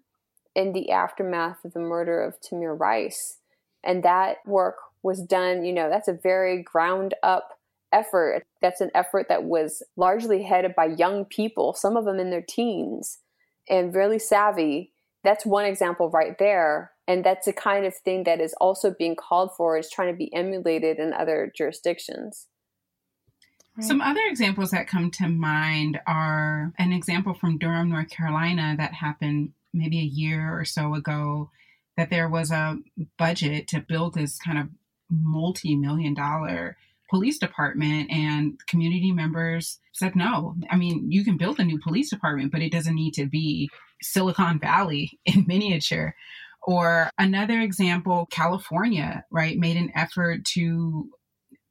in 0.54 0.72
the 0.72 0.92
aftermath 0.92 1.66
of 1.66 1.74
the 1.74 1.80
murder 1.80 2.22
of 2.22 2.36
Tamir 2.40 2.80
Rice. 2.80 3.40
And 3.84 4.04
that 4.04 4.46
work 4.46 4.76
was 5.02 5.24
done, 5.24 5.66
you 5.66 5.74
know, 5.74 5.90
that's 5.90 6.08
a 6.08 6.14
very 6.14 6.62
ground 6.62 7.16
up 7.24 7.58
effort. 7.92 8.44
That's 8.62 8.80
an 8.80 8.92
effort 8.94 9.26
that 9.28 9.44
was 9.44 9.82
largely 9.98 10.44
headed 10.44 10.76
by 10.76 10.86
young 10.86 11.26
people, 11.26 11.74
some 11.74 11.98
of 11.98 12.06
them 12.06 12.20
in 12.20 12.30
their 12.30 12.46
teens, 12.48 13.18
and 13.68 13.96
really 13.96 14.20
savvy. 14.20 14.94
That's 15.24 15.48
one 15.48 15.66
example 15.66 16.12
right 16.12 16.38
there. 16.38 16.92
And 17.08 17.24
that's 17.24 17.48
the 17.48 17.54
kind 17.54 17.88
of 17.88 17.96
thing 17.96 18.26
that 18.26 18.40
is 18.40 18.54
also 18.62 18.94
being 18.96 19.16
called 19.16 19.50
for, 19.58 19.80
is 19.80 19.90
trying 19.90 20.14
to 20.14 20.18
be 20.18 20.32
emulated 20.32 21.00
in 21.00 21.12
other 21.12 21.52
jurisdictions. 21.58 22.46
Some 23.80 24.02
other 24.02 24.22
examples 24.30 24.72
that 24.72 24.88
come 24.88 25.12
to 25.12 25.28
mind 25.28 26.00
are 26.06 26.74
an 26.78 26.92
example 26.92 27.34
from 27.34 27.58
Durham, 27.58 27.90
North 27.90 28.10
Carolina, 28.10 28.76
that 28.78 28.94
happened 28.94 29.54
maybe 29.74 30.00
a 30.00 30.04
year 30.04 30.58
or 30.58 30.66
so 30.66 30.94
ago. 30.94 31.50
That 31.98 32.10
there 32.10 32.30
was 32.30 32.52
a 32.52 32.80
budget 33.18 33.68
to 33.70 33.80
build 33.80 34.14
this 34.14 34.38
kind 34.38 34.58
of 34.58 34.70
multi 35.10 35.76
million 35.76 36.14
dollar 36.14 36.78
police 37.10 37.38
department, 37.38 38.10
and 38.10 38.58
community 38.68 39.12
members 39.12 39.80
said 39.92 40.16
no. 40.16 40.56
I 40.70 40.78
mean, 40.78 41.12
you 41.12 41.24
can 41.24 41.38
build 41.38 41.60
a 41.60 41.64
new 41.66 41.80
police 41.80 42.10
department, 42.10 42.52
but 42.52 42.62
it 42.62 42.72
doesn't 42.72 42.96
need 42.96 43.14
to 43.16 43.26
be 43.26 43.70
Silicon 44.02 44.60
Valley 44.60 45.20
in 45.26 45.46
miniature. 45.48 46.16
Or 46.64 47.10
another 47.18 47.60
example, 47.60 48.28
California, 48.32 49.26
right, 49.32 49.58
made 49.58 49.78
an 49.78 49.92
effort 49.96 50.46
to 50.54 51.10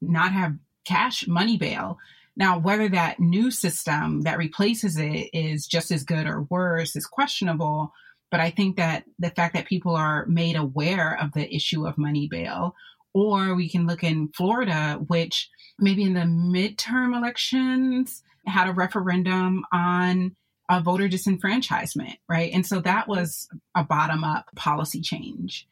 not 0.01 0.33
have 0.33 0.55
cash 0.85 1.27
money 1.27 1.57
bail. 1.57 1.97
Now, 2.35 2.59
whether 2.59 2.87
that 2.89 3.19
new 3.19 3.51
system 3.51 4.21
that 4.21 4.37
replaces 4.37 4.97
it 4.97 5.29
is 5.33 5.67
just 5.67 5.91
as 5.91 6.03
good 6.03 6.27
or 6.27 6.43
worse 6.49 6.95
is 6.95 7.05
questionable. 7.05 7.93
But 8.31 8.39
I 8.39 8.49
think 8.49 8.77
that 8.77 9.03
the 9.19 9.29
fact 9.29 9.53
that 9.55 9.65
people 9.67 9.95
are 9.95 10.25
made 10.27 10.55
aware 10.55 11.19
of 11.21 11.33
the 11.33 11.53
issue 11.53 11.85
of 11.85 11.97
money 11.97 12.29
bail, 12.31 12.73
or 13.13 13.55
we 13.55 13.69
can 13.69 13.85
look 13.85 14.03
in 14.03 14.29
Florida, 14.29 15.01
which 15.07 15.49
maybe 15.77 16.03
in 16.03 16.13
the 16.13 16.21
midterm 16.21 17.15
elections 17.15 18.23
had 18.47 18.69
a 18.69 18.73
referendum 18.73 19.65
on 19.73 20.35
voter 20.83 21.09
disenfranchisement, 21.09 22.15
right? 22.29 22.53
And 22.53 22.65
so 22.65 22.79
that 22.79 23.09
was 23.09 23.49
a 23.75 23.83
bottom 23.83 24.23
up 24.23 24.45
policy 24.55 25.01
change 25.01 25.67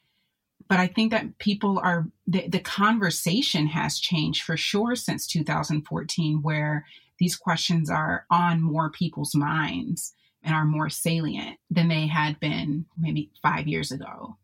but 0.70 0.80
I 0.80 0.86
think 0.86 1.12
that 1.12 1.40
people 1.40 1.80
are 1.80 2.08
the, 2.28 2.48
the 2.48 2.60
conversation 2.60 3.66
has 3.68 4.00
changed 4.00 4.44
for 4.44 4.56
sure 4.56 4.96
since 4.96 5.26
2014, 5.26 6.44
where 6.44 6.86
these 7.18 7.36
questions 7.36 7.90
are 7.90 8.26
on 8.32 8.62
more 8.62 8.92
people's 8.92 9.34
minds 9.36 10.14
and 10.44 10.54
are 10.54 10.66
more 10.66 10.90
salient 10.90 11.58
than 11.72 11.90
they 11.90 12.06
had 12.06 12.40
been 12.40 12.86
maybe 12.98 13.32
five 13.42 13.68
years 13.68 13.92
ago. 13.92 14.38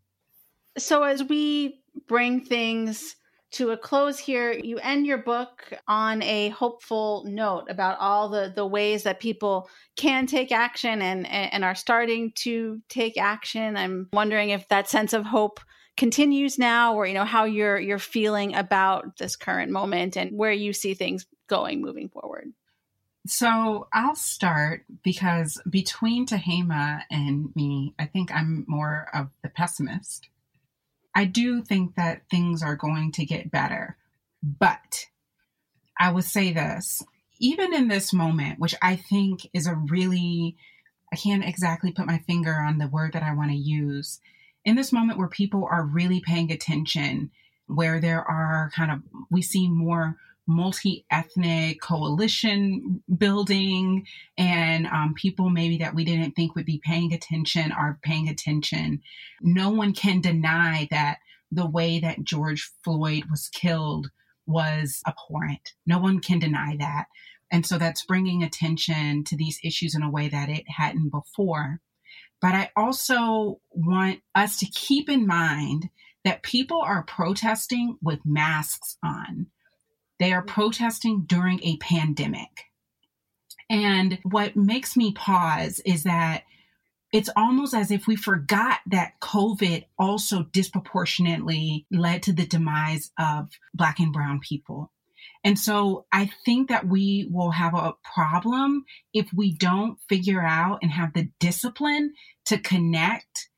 So, 0.80 1.04
as 1.04 1.24
we 1.24 1.80
bring 2.08 2.42
things 2.42 3.16
to 3.52 3.70
a 3.70 3.78
close 3.78 4.18
here, 4.18 4.52
you 4.52 4.80
end 4.80 5.06
your 5.06 5.20
book 5.20 5.72
on 5.88 6.24
a 6.24 6.50
hopeful 6.50 7.24
note 7.28 7.68
about 7.70 8.00
all 8.00 8.30
the, 8.30 8.52
the 8.54 8.66
ways 8.66 9.04
that 9.04 9.20
people 9.20 9.70
can 9.96 10.26
take 10.26 10.52
action 10.52 11.04
and, 11.04 11.26
and 11.28 11.64
are 11.64 11.76
starting 11.76 12.34
to 12.36 12.82
take 12.90 13.18
action. 13.18 13.78
I'm 13.78 14.10
wondering 14.12 14.50
if 14.50 14.68
that 14.70 14.90
sense 14.90 15.14
of 15.14 15.24
hope 15.24 15.60
continues 15.98 16.60
now 16.60 16.96
or 16.96 17.06
you 17.06 17.14
know 17.14 17.26
how 17.26 17.46
you're 17.46 17.80
you're 17.80 18.00
feeling 18.00 18.56
about 18.56 19.18
this 19.18 19.36
current 19.36 19.72
moment 19.72 20.18
and 20.18 20.38
where 20.38 20.52
you 20.52 20.74
see 20.74 20.94
things 20.94 21.26
going 21.48 21.82
moving 21.82 22.10
forward 22.10 22.52
so 23.28 23.88
I'll 23.92 24.16
start 24.16 24.86
because 25.04 25.60
between 25.68 26.28
Tehama 26.28 27.02
and 27.10 27.50
me, 27.56 27.96
I 27.98 28.06
think 28.06 28.32
I'm 28.32 28.66
more 28.68 29.08
of 29.16 29.30
the 29.42 29.50
pessimist. 29.50 30.30
I 31.16 31.26
do 31.26 31.64
think 31.64 31.96
that 31.96 32.30
things 32.30 32.62
are 32.62 32.76
going 32.76 33.12
to 33.14 33.26
get 33.26 33.50
better, 33.50 33.98
but 34.44 35.08
I 36.00 36.12
would 36.12 36.26
say 36.26 36.54
this 36.54 37.04
even 37.40 37.74
in 37.74 37.88
this 37.88 38.14
moment, 38.14 38.60
which 38.60 38.76
I 38.82 38.96
think 38.96 39.50
is 39.54 39.68
a 39.68 39.76
really, 39.76 40.56
I 41.12 41.16
can't 41.16 41.44
exactly 41.44 41.92
put 41.92 42.06
my 42.06 42.20
finger 42.20 42.54
on 42.54 42.78
the 42.78 42.88
word 42.88 43.14
that 43.14 43.24
I 43.24 43.34
want 43.34 43.52
to 43.52 43.58
use 43.58 44.20
in 44.66 44.76
this 44.76 44.92
moment 44.92 45.20
where 45.20 45.28
people 45.28 45.68
are 45.70 45.86
really 45.86 46.20
paying 46.20 46.52
attention, 46.52 47.32
where 47.68 48.02
there 48.02 48.24
are 48.24 48.72
kind 48.76 48.92
of, 48.92 49.00
we 49.32 49.42
see 49.42 49.70
more 49.70 50.18
multi 50.48 51.06
ethnic 51.10 51.82
coalition 51.82 53.02
building, 53.18 54.06
and 54.38 54.88
um, 54.88 55.14
people 55.16 55.50
maybe 55.50 55.78
that 55.78 55.96
we 55.96 56.06
didn't 56.06 56.34
think 56.34 56.56
would 56.56 56.66
be 56.66 56.82
paying 56.84 57.14
attention 57.14 57.72
are 57.72 58.00
paying 58.04 58.28
attention. 58.28 59.02
No 59.42 59.70
one 59.70 59.94
can 59.94 60.22
deny 60.22 60.88
that 60.92 61.18
the 61.52 61.68
way 61.68 62.00
that 62.00 62.24
George 62.24 62.72
Floyd 62.84 63.24
was 63.30 63.50
killed 63.50 64.10
was 64.46 65.02
abhorrent. 65.08 65.74
No 65.86 66.00
one 66.00 66.20
can 66.20 66.40
deny 66.40 66.76
that. 66.78 67.06
And 67.52 67.66
so 67.66 67.78
that's 67.78 68.06
bringing 68.06 68.44
attention 68.44 69.24
to 69.26 69.38
these 69.38 69.60
issues 69.64 69.96
in 69.96 70.04
a 70.04 70.10
way 70.10 70.28
that 70.30 70.50
it 70.50 70.66
hadn't 70.68 71.10
before. 71.10 71.80
But 72.42 72.54
I 72.54 72.72
also 72.76 73.60
want 73.72 74.22
us 74.34 74.60
to 74.60 74.66
keep 74.66 75.10
in 75.10 75.26
mind 75.26 75.90
that 76.24 76.44
people 76.44 76.82
are 76.82 77.04
protesting 77.04 77.98
with 78.02 78.26
masks 78.26 78.98
on. 79.04 79.48
They 80.20 80.34
are 80.34 80.42
protesting 80.42 81.26
during 81.28 81.62
a 81.64 81.78
pandemic. 81.78 82.66
And 83.70 84.20
what 84.24 84.56
makes 84.56 84.96
me 84.96 85.12
pause 85.14 85.80
is 85.86 86.04
that 86.04 86.44
it's 87.12 87.30
almost 87.36 87.74
as 87.74 87.92
if 87.92 88.08
we 88.08 88.16
forgot 88.16 88.80
that 88.88 89.20
COVID 89.22 89.86
also 89.98 90.44
disproportionately 90.52 91.86
led 91.90 92.24
to 92.24 92.34
the 92.34 92.46
demise 92.46 93.12
of 93.18 93.50
Black 93.74 94.00
and 94.00 94.12
Brown 94.12 94.40
people. 94.40 94.92
And 95.46 95.60
so 95.60 96.08
I 96.12 96.32
think 96.44 96.70
that 96.70 96.88
we 96.88 97.30
will 97.32 97.52
have 97.52 97.76
a 97.76 97.94
problem 98.16 98.84
if 99.14 99.32
we 99.32 99.56
don't 99.56 100.00
figure 100.10 100.42
out 100.42 100.80
and 100.82 100.92
have 100.92 101.14
the 101.14 101.30
discipline 101.40 102.14
to 102.46 102.58
connect 102.58 103.50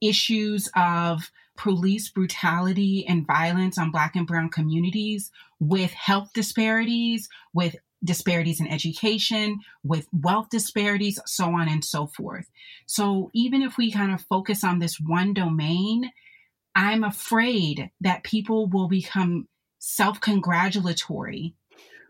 issues 0.00 0.70
of 0.76 1.32
police 1.56 2.08
brutality 2.08 3.04
and 3.08 3.26
violence 3.26 3.78
on 3.78 3.90
Black 3.90 4.14
and 4.14 4.28
Brown 4.28 4.48
communities 4.48 5.32
with 5.58 5.90
health 5.90 6.30
disparities, 6.34 7.28
with 7.52 7.74
disparities 8.04 8.60
in 8.60 8.68
education, 8.68 9.58
with 9.82 10.06
wealth 10.12 10.50
disparities, 10.50 11.18
so 11.26 11.46
on 11.46 11.68
and 11.68 11.84
so 11.84 12.06
forth. 12.06 12.46
So 12.86 13.30
even 13.34 13.60
if 13.60 13.76
we 13.76 13.90
kind 13.90 14.12
of 14.12 14.20
focus 14.22 14.62
on 14.62 14.78
this 14.78 15.00
one 15.00 15.34
domain, 15.34 16.12
I'm 16.76 17.02
afraid 17.02 17.90
that 18.02 18.24
people 18.24 18.68
will 18.68 18.88
become 18.88 19.48
self 19.84 20.18
congratulatory 20.18 21.54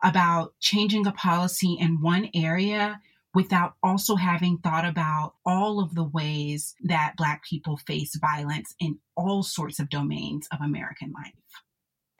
about 0.02 0.54
changing 0.60 1.06
a 1.06 1.12
policy 1.12 1.76
in 1.80 2.00
one 2.00 2.28
area 2.34 3.00
without 3.34 3.74
also 3.82 4.14
having 4.14 4.58
thought 4.58 4.84
about 4.84 5.34
all 5.44 5.80
of 5.80 5.96
the 5.96 6.04
ways 6.04 6.76
that 6.84 7.14
Black 7.16 7.42
people 7.42 7.76
face 7.76 8.14
violence 8.14 8.76
in 8.78 8.98
all 9.16 9.42
sorts 9.42 9.80
of 9.80 9.90
domains 9.90 10.46
of 10.52 10.60
American 10.60 11.12
life. 11.12 11.32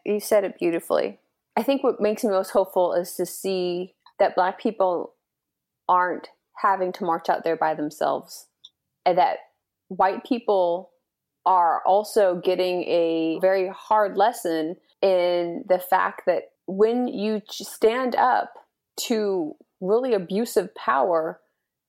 You 0.05 0.19
said 0.19 0.43
it 0.43 0.59
beautifully. 0.59 1.21
I 1.57 1.63
think 1.63 1.85
what 1.85 2.01
makes 2.01 2.25
me 2.25 2.31
most 2.31 2.51
hopeful 2.51 2.93
is 2.95 3.15
to 3.15 3.25
see 3.25 3.95
that 4.19 4.35
Black 4.35 4.61
people 4.61 5.15
aren't 5.89 6.31
having 6.57 6.93
to 6.95 7.05
march 7.05 7.29
out 7.29 7.45
there 7.45 7.57
by 7.57 7.75
themselves. 7.75 8.49
And 9.07 9.19
that 9.19 9.39
white 9.87 10.25
people 10.25 10.91
are 11.47 11.81
also 11.87 12.41
getting 12.43 12.83
a 12.85 13.39
very 13.41 13.69
hard 13.69 14.17
lesson 14.17 14.77
in 15.05 15.65
the 15.69 15.79
fact 15.79 16.23
that 16.27 16.45
when 16.67 17.07
you 17.07 17.43
stand 17.51 18.17
up 18.17 18.55
to 18.97 19.53
really 19.83 20.15
abusive 20.15 20.75
power, 20.75 21.41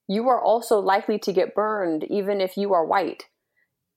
you 0.10 0.28
are 0.28 0.42
also 0.42 0.80
likely 0.80 1.18
to 1.20 1.32
get 1.32 1.56
burned, 1.56 2.04
even 2.10 2.42
if 2.42 2.58
you 2.58 2.74
are 2.74 2.86
white. 2.86 3.24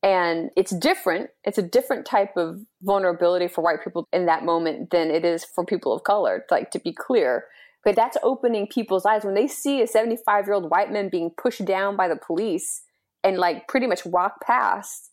And 0.04 0.50
it's 0.56 0.70
different. 0.70 1.30
It's 1.42 1.58
a 1.58 1.62
different 1.62 2.06
type 2.06 2.36
of 2.36 2.60
vulnerability 2.80 3.48
for 3.48 3.64
white 3.64 3.82
people 3.82 4.06
in 4.12 4.26
that 4.26 4.44
moment 4.44 4.90
than 4.90 5.10
it 5.10 5.24
is 5.24 5.44
for 5.44 5.66
people 5.66 5.92
of 5.92 6.04
color, 6.04 6.44
like 6.48 6.70
to 6.70 6.78
be 6.78 6.92
clear. 6.92 7.46
But 7.84 7.96
that's 7.96 8.16
opening 8.22 8.68
people's 8.68 9.04
eyes. 9.04 9.24
When 9.24 9.34
they 9.34 9.48
see 9.48 9.82
a 9.82 9.88
75 9.88 10.46
year 10.46 10.54
old 10.54 10.70
white 10.70 10.92
man 10.92 11.08
being 11.08 11.32
pushed 11.36 11.64
down 11.64 11.96
by 11.96 12.06
the 12.06 12.16
police 12.24 12.82
and 13.24 13.36
like 13.36 13.66
pretty 13.66 13.88
much 13.88 14.06
walk 14.06 14.40
past, 14.46 15.10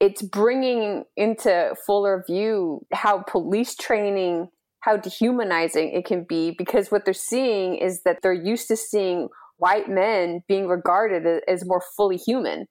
it's 0.00 0.22
bringing 0.22 1.04
into 1.16 1.74
fuller 1.86 2.24
view 2.26 2.84
how 2.92 3.22
police 3.22 3.74
training 3.74 4.48
how 4.80 4.96
dehumanizing 4.96 5.90
it 5.92 6.04
can 6.04 6.22
be 6.22 6.54
because 6.56 6.92
what 6.92 7.04
they're 7.04 7.12
seeing 7.12 7.74
is 7.74 8.02
that 8.04 8.18
they're 8.22 8.32
used 8.32 8.68
to 8.68 8.76
seeing 8.76 9.28
white 9.56 9.88
men 9.88 10.42
being 10.46 10.68
regarded 10.68 11.42
as 11.48 11.66
more 11.66 11.82
fully 11.96 12.16
human. 12.16 12.66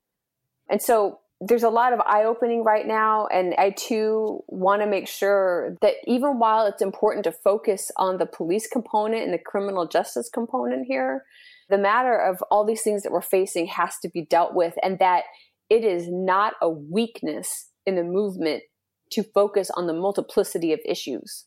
And 0.69 0.81
so 0.81 1.19
there's 1.41 1.63
a 1.63 1.69
lot 1.69 1.91
of 1.91 1.99
eye 2.05 2.23
opening 2.23 2.63
right 2.63 2.87
now 2.87 3.27
and 3.27 3.53
i 3.57 3.69
too 3.71 4.41
want 4.47 4.81
to 4.81 4.87
make 4.87 5.05
sure 5.05 5.75
that 5.81 5.95
even 6.07 6.39
while 6.39 6.65
it's 6.65 6.81
important 6.81 7.25
to 7.25 7.31
focus 7.31 7.91
on 7.97 8.17
the 8.17 8.25
police 8.25 8.67
component 8.67 9.21
and 9.21 9.33
the 9.33 9.37
criminal 9.37 9.85
justice 9.85 10.29
component 10.29 10.85
here 10.87 11.25
the 11.69 11.77
matter 11.77 12.17
of 12.17 12.41
all 12.49 12.65
these 12.65 12.83
things 12.83 13.03
that 13.03 13.11
we're 13.11 13.21
facing 13.21 13.67
has 13.67 13.97
to 14.01 14.07
be 14.07 14.23
dealt 14.23 14.55
with 14.55 14.75
and 14.81 14.97
that 14.99 15.23
it 15.69 15.83
is 15.83 16.07
not 16.09 16.53
a 16.61 16.69
weakness 16.69 17.69
in 17.85 17.95
the 17.95 18.03
movement 18.03 18.63
to 19.11 19.23
focus 19.23 19.69
on 19.75 19.87
the 19.87 19.93
multiplicity 19.93 20.73
of 20.73 20.79
issues. 20.85 21.45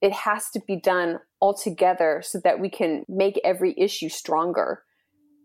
It 0.00 0.12
has 0.12 0.50
to 0.50 0.60
be 0.66 0.76
done 0.76 1.20
all 1.40 1.54
together 1.54 2.22
so 2.24 2.40
that 2.42 2.60
we 2.60 2.68
can 2.68 3.04
make 3.08 3.40
every 3.44 3.74
issue 3.78 4.08
stronger. 4.08 4.82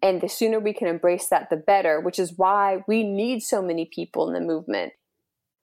And 0.02 0.22
the 0.22 0.30
sooner 0.30 0.60
we 0.60 0.74
can 0.74 0.88
embrace 0.88 1.28
that, 1.30 1.50
the 1.50 1.58
better, 1.58 2.00
which 2.00 2.20
is 2.20 2.38
why 2.38 2.84
we 2.88 3.04
need 3.04 3.42
so 3.42 3.62
many 3.62 3.86
people 3.86 4.28
in 4.28 4.34
the 4.34 4.40
movement. 4.40 4.94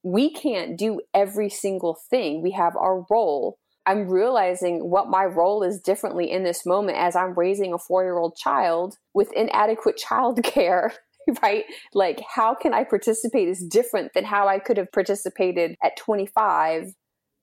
We 0.03 0.33
can't 0.33 0.77
do 0.77 1.01
every 1.13 1.49
single 1.49 1.97
thing. 2.11 2.43
We 2.43 2.53
have 2.53 2.77
our 2.77 3.05
role. 3.11 3.59
I'm 3.87 4.09
realizing 4.09 4.91
what 4.91 5.09
my 5.09 5.25
role 5.25 5.63
is 5.63 5.81
differently 5.81 6.31
in 6.31 6.43
this 6.43 6.65
moment 6.65 6.99
as 6.99 7.17
I'm 7.17 7.35
raising 7.35 7.73
a 7.73 7.79
four 7.79 8.03
year 8.03 8.19
old 8.19 8.37
child 8.37 8.97
with 9.13 9.33
inadequate 9.33 10.01
childcare 10.09 10.93
right? 11.43 11.65
Like, 11.93 12.21
how 12.29 12.55
can 12.55 12.75
I 12.75 12.85
participate 12.85 13.49
is 13.49 13.65
different 13.65 14.13
than 14.15 14.25
how 14.25 14.49
I 14.49 14.59
could 14.59 14.77
have 14.77 14.93
participated 14.93 15.77
at 15.83 15.97
25, 15.97 16.95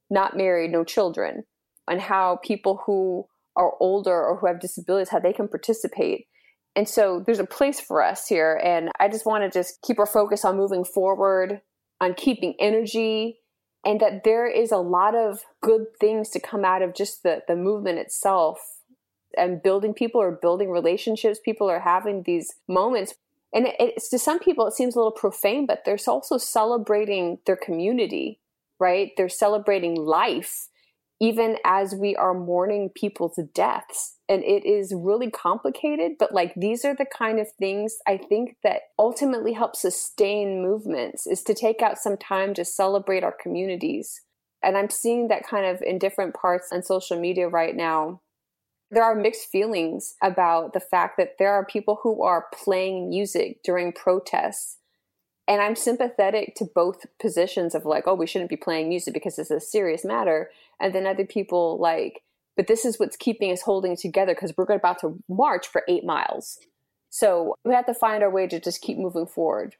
not 0.09 0.37
married, 0.37 0.71
no 0.71 0.83
children, 0.83 1.43
and 1.87 2.01
how 2.01 2.39
people 2.43 2.81
who 2.85 3.25
are 3.55 3.73
older 3.79 4.13
or 4.13 4.37
who 4.37 4.47
have 4.47 4.59
disabilities, 4.59 5.09
how 5.09 5.19
they 5.19 5.33
can 5.33 5.47
participate. 5.47 6.27
And 6.75 6.87
so 6.87 7.21
there's 7.25 7.39
a 7.39 7.45
place 7.45 7.79
for 7.79 8.01
us 8.01 8.27
here. 8.27 8.59
And 8.63 8.89
I 8.99 9.09
just 9.09 9.25
want 9.25 9.43
to 9.43 9.49
just 9.49 9.81
keep 9.81 9.99
our 9.99 10.05
focus 10.05 10.45
on 10.45 10.57
moving 10.57 10.85
forward, 10.85 11.61
on 11.99 12.13
keeping 12.13 12.55
energy, 12.59 13.39
and 13.85 13.99
that 13.99 14.23
there 14.23 14.47
is 14.47 14.71
a 14.71 14.77
lot 14.77 15.15
of 15.15 15.41
good 15.61 15.87
things 15.99 16.29
to 16.29 16.39
come 16.39 16.63
out 16.63 16.81
of 16.81 16.95
just 16.95 17.23
the, 17.23 17.41
the 17.47 17.55
movement 17.55 17.99
itself 17.99 18.59
and 19.37 19.63
building 19.63 19.93
people 19.93 20.21
or 20.21 20.31
building 20.31 20.69
relationships. 20.69 21.39
People 21.43 21.69
are 21.69 21.79
having 21.79 22.23
these 22.23 22.53
moments 22.67 23.15
and 23.53 23.67
it's 23.79 24.09
to 24.09 24.19
some 24.19 24.39
people 24.39 24.67
it 24.67 24.73
seems 24.73 24.95
a 24.95 24.99
little 24.99 25.11
profane 25.11 25.65
but 25.65 25.83
they're 25.85 25.97
also 26.07 26.37
celebrating 26.37 27.37
their 27.45 27.57
community 27.57 28.41
right? 28.81 29.11
They're 29.15 29.29
celebrating 29.29 29.95
life 29.95 30.67
even 31.21 31.57
as 31.63 31.93
we 31.93 32.15
are 32.15 32.33
mourning 32.33 32.89
people's 32.95 33.39
deaths. 33.53 34.15
And 34.27 34.43
it 34.43 34.65
is 34.65 34.91
really 34.95 35.29
complicated 35.29 36.13
but 36.19 36.33
like 36.33 36.53
these 36.57 36.83
are 36.83 36.95
the 36.95 37.05
kind 37.05 37.39
of 37.39 37.47
things 37.59 37.97
i 38.07 38.17
think 38.17 38.55
that 38.63 38.83
ultimately 38.97 39.53
help 39.53 39.75
sustain 39.75 40.63
movements 40.63 41.27
is 41.27 41.43
to 41.43 41.53
take 41.53 41.81
out 41.81 41.97
some 41.97 42.17
time 42.17 42.53
to 42.55 42.65
celebrate 42.65 43.23
our 43.23 43.35
communities. 43.43 44.21
And 44.63 44.77
i'm 44.77 44.89
seeing 44.89 45.27
that 45.27 45.45
kind 45.45 45.65
of 45.65 45.81
in 45.81 45.99
different 45.99 46.33
parts 46.33 46.69
on 46.71 46.81
social 46.81 47.19
media 47.19 47.49
right 47.49 47.75
now 47.75 48.21
there 48.91 49.03
are 49.03 49.15
mixed 49.15 49.49
feelings 49.49 50.15
about 50.21 50.73
the 50.73 50.79
fact 50.81 51.17
that 51.17 51.37
there 51.39 51.53
are 51.53 51.65
people 51.65 51.99
who 52.03 52.23
are 52.23 52.47
playing 52.53 53.09
music 53.09 53.63
during 53.63 53.93
protests. 53.93 54.77
And 55.47 55.61
I'm 55.61 55.75
sympathetic 55.75 56.55
to 56.55 56.65
both 56.65 57.05
positions 57.19 57.73
of 57.73 57.85
like, 57.85 58.03
oh, 58.05 58.15
we 58.15 58.27
shouldn't 58.27 58.49
be 58.49 58.57
playing 58.57 58.89
music 58.89 59.13
because 59.13 59.39
it's 59.39 59.49
a 59.49 59.59
serious 59.59 60.03
matter. 60.03 60.51
And 60.79 60.93
then 60.93 61.07
other 61.07 61.25
people 61.25 61.77
like, 61.79 62.21
but 62.57 62.67
this 62.67 62.83
is 62.83 62.99
what's 62.99 63.15
keeping 63.15 63.51
us 63.51 63.61
holding 63.61 63.95
together 63.95 64.33
because 64.35 64.53
we're 64.57 64.65
about 64.65 64.99
to 64.99 65.17
march 65.29 65.67
for 65.67 65.83
eight 65.87 66.03
miles. 66.03 66.59
So 67.09 67.55
we 67.63 67.73
have 67.73 67.85
to 67.85 67.93
find 67.93 68.23
our 68.23 68.29
way 68.29 68.47
to 68.47 68.59
just 68.59 68.81
keep 68.81 68.97
moving 68.97 69.25
forward. 69.25 69.75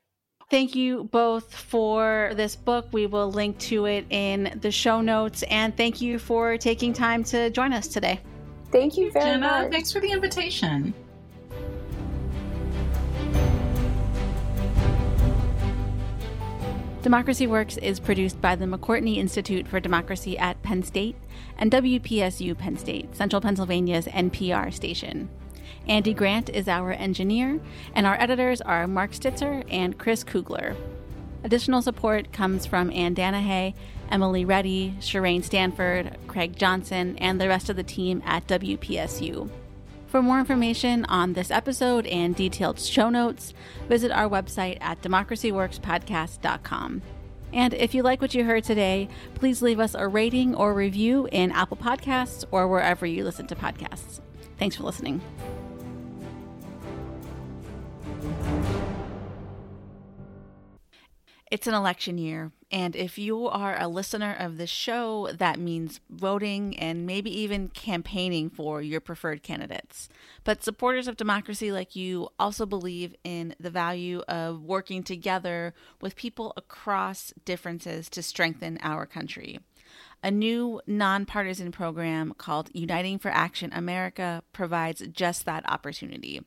Thank 0.50 0.76
you 0.76 1.06
both 1.06 1.54
for 1.54 2.32
this 2.36 2.56
book. 2.56 2.88
We 2.91 3.08
will 3.08 3.32
link 3.32 3.58
to 3.60 3.86
it 3.86 4.06
in 4.10 4.58
the 4.62 4.71
show 4.71 5.00
notes. 5.00 5.43
And 5.43 5.76
thank 5.76 6.02
you 6.02 6.17
for 6.17 6.58
taking 6.58 6.91
time 6.91 7.24
to 7.26 7.50
join 7.50 7.71
us 7.71 7.88
today. 7.88 8.19
Thank 8.71 8.97
you 8.97 9.12
very 9.12 9.25
Jenna, 9.25 9.47
much. 9.47 9.71
Thanks 9.71 9.91
for 9.91 9.99
the 9.99 10.12
invitation. 10.12 10.93
Democracy 17.01 17.47
Works 17.47 17.77
is 17.77 17.99
produced 17.99 18.39
by 18.39 18.55
the 18.55 18.65
McCourtney 18.65 19.17
Institute 19.17 19.67
for 19.67 19.79
Democracy 19.79 20.38
at 20.38 20.62
Penn 20.62 20.84
State 20.84 21.15
and 21.57 21.71
WPSU 21.71 22.55
Penn 22.55 22.77
State, 22.77 23.15
Central 23.15 23.41
Pennsylvania's 23.41 24.05
NPR 24.05 24.71
station. 24.71 25.27
Andy 25.88 26.13
Grant 26.13 26.49
is 26.49 26.67
our 26.67 26.91
engineer, 26.91 27.60
and 27.95 28.05
our 28.05 28.15
editors 28.21 28.62
are 28.62 28.88
Mark 28.88 29.12
Stitzer 29.12 29.63
and 29.71 29.97
Chris 29.97 30.23
Kugler. 30.23 30.75
Additional 31.43 31.81
support 31.81 32.31
comes 32.31 32.67
from 32.67 32.91
Ann 32.91 33.15
Danahay, 33.15 33.73
Emily 34.12 34.45
Reddy, 34.45 34.93
Shireen 35.00 35.43
Stanford, 35.43 36.17
Craig 36.28 36.58
Johnson, 36.58 37.17
and 37.17 37.39
the 37.39 37.47
rest 37.47 37.69
of 37.69 37.78
the 37.78 37.84
team 37.84 38.21
at 38.26 38.47
WPSU. 38.47 39.50
For 40.08 40.21
more 40.21 40.39
information 40.39 41.06
on 41.06 41.34
this 41.34 41.50
episode 41.50 42.06
and 42.06 42.36
detailed 42.36 42.80
show 42.80 43.10
notes, 43.10 43.54
visit 43.88 44.12
our 44.12 44.30
website 44.30 44.78
at 44.82 45.02
democracyworkspodcast.com. 45.02 47.02
And 47.54 47.74
if 47.74 47.93
you 47.93 48.04
like 48.04 48.21
what 48.21 48.34
you 48.34 48.43
heard 48.43 48.65
today, 48.65 49.08
please 49.36 49.62
leave 49.62 49.80
us 49.80 49.95
a 49.95 50.08
rating 50.08 50.56
or 50.56 50.74
review 50.74 51.30
in 51.32 51.52
Apple 51.52 51.78
Podcasts 51.78 52.43
or 52.52 52.67
wherever 52.67 53.06
you 53.06 53.24
listen 53.24 53.47
to 53.47 53.56
podcasts. 53.56 54.19
Thanks 54.58 54.76
for 54.76 54.84
listening. 54.84 55.21
It's 61.50 61.67
an 61.67 61.74
election 61.74 62.17
year, 62.17 62.52
and 62.71 62.95
if 62.95 63.17
you 63.17 63.47
are 63.47 63.79
a 63.79 63.88
listener 63.88 64.36
of 64.38 64.57
this 64.57 64.69
show, 64.69 65.29
that 65.34 65.60
means 65.60 65.99
voting 66.10 66.77
and 66.79 67.05
maybe 67.05 67.29
even 67.41 67.67
campaigning 67.69 68.49
for 68.49 68.81
your 68.81 69.01
preferred 69.01 69.43
candidates. 69.43 70.07
But 70.43 70.63
supporters 70.63 71.07
of 71.07 71.17
democracy 71.17 71.71
like 71.71 71.95
you 71.95 72.29
also 72.39 72.65
believe 72.65 73.13
in 73.23 73.55
the 73.60 73.69
value 73.69 74.21
of 74.27 74.62
working 74.62 75.03
together 75.03 75.73
with 75.99 76.15
people 76.15 76.53
across 76.55 77.34
differences 77.43 78.10
to 78.10 78.23
strengthen 78.23 78.77
our 78.81 79.05
country. 79.05 79.60
A 80.23 80.29
new 80.29 80.79
nonpartisan 80.86 81.71
program 81.71 82.36
called 82.38 82.69
Uniting 82.73 83.17
for 83.17 83.29
Action 83.29 83.71
America 83.73 84.43
provides 84.53 85.01
just 85.12 85.45
that 85.45 85.67
opportunity. 85.67 86.41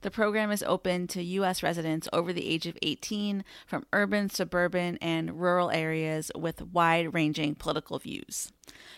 The 0.00 0.10
program 0.10 0.50
is 0.50 0.62
open 0.62 1.06
to 1.08 1.22
U.S. 1.22 1.62
residents 1.62 2.08
over 2.10 2.32
the 2.32 2.48
age 2.48 2.64
of 2.64 2.78
18 2.80 3.44
from 3.66 3.84
urban, 3.92 4.30
suburban, 4.30 4.96
and 5.02 5.38
rural 5.38 5.70
areas 5.70 6.30
with 6.34 6.62
wide 6.72 7.12
ranging 7.12 7.54
political 7.54 7.98
views. 7.98 8.50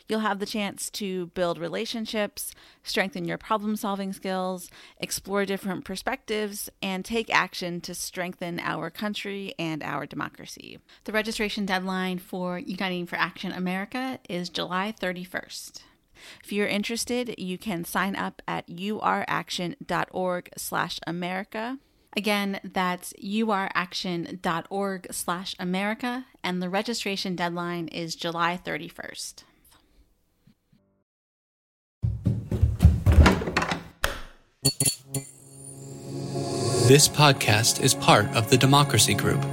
You'll 0.08 0.20
have 0.20 0.38
the 0.38 0.46
chance 0.46 0.90
to 0.90 1.26
build 1.26 1.58
relationships, 1.58 2.52
strengthen 2.82 3.24
your 3.24 3.38
problem 3.38 3.76
solving 3.76 4.12
skills, 4.12 4.70
explore 4.98 5.44
different 5.44 5.84
perspectives, 5.84 6.68
and 6.82 7.04
take 7.04 7.32
action 7.32 7.80
to 7.82 7.94
strengthen 7.94 8.58
our 8.60 8.90
country 8.90 9.54
and 9.58 9.82
our 9.82 10.06
democracy. 10.06 10.78
The 11.04 11.12
registration 11.12 11.66
deadline 11.66 12.18
for 12.18 12.58
Uniting 12.58 13.06
for 13.06 13.16
Action 13.16 13.52
America 13.52 14.18
is 14.28 14.48
July 14.48 14.94
31st. 14.98 15.82
If 16.44 16.52
you're 16.52 16.66
interested, 16.66 17.34
you 17.38 17.58
can 17.58 17.84
sign 17.84 18.16
up 18.16 18.42
at 18.46 18.66
uraction.org 18.68 20.50
slash 20.56 21.00
America. 21.06 21.78
Again, 22.16 22.60
that's 22.64 23.12
uraction.org 23.22 25.06
slash 25.12 25.54
America, 25.58 26.26
and 26.42 26.60
the 26.60 26.68
registration 26.68 27.36
deadline 27.36 27.88
is 27.88 28.16
July 28.16 28.60
31st. 28.64 29.44
This 36.88 37.08
podcast 37.08 37.82
is 37.84 37.94
part 37.94 38.26
of 38.34 38.50
the 38.50 38.56
Democracy 38.56 39.14
Group 39.14 39.44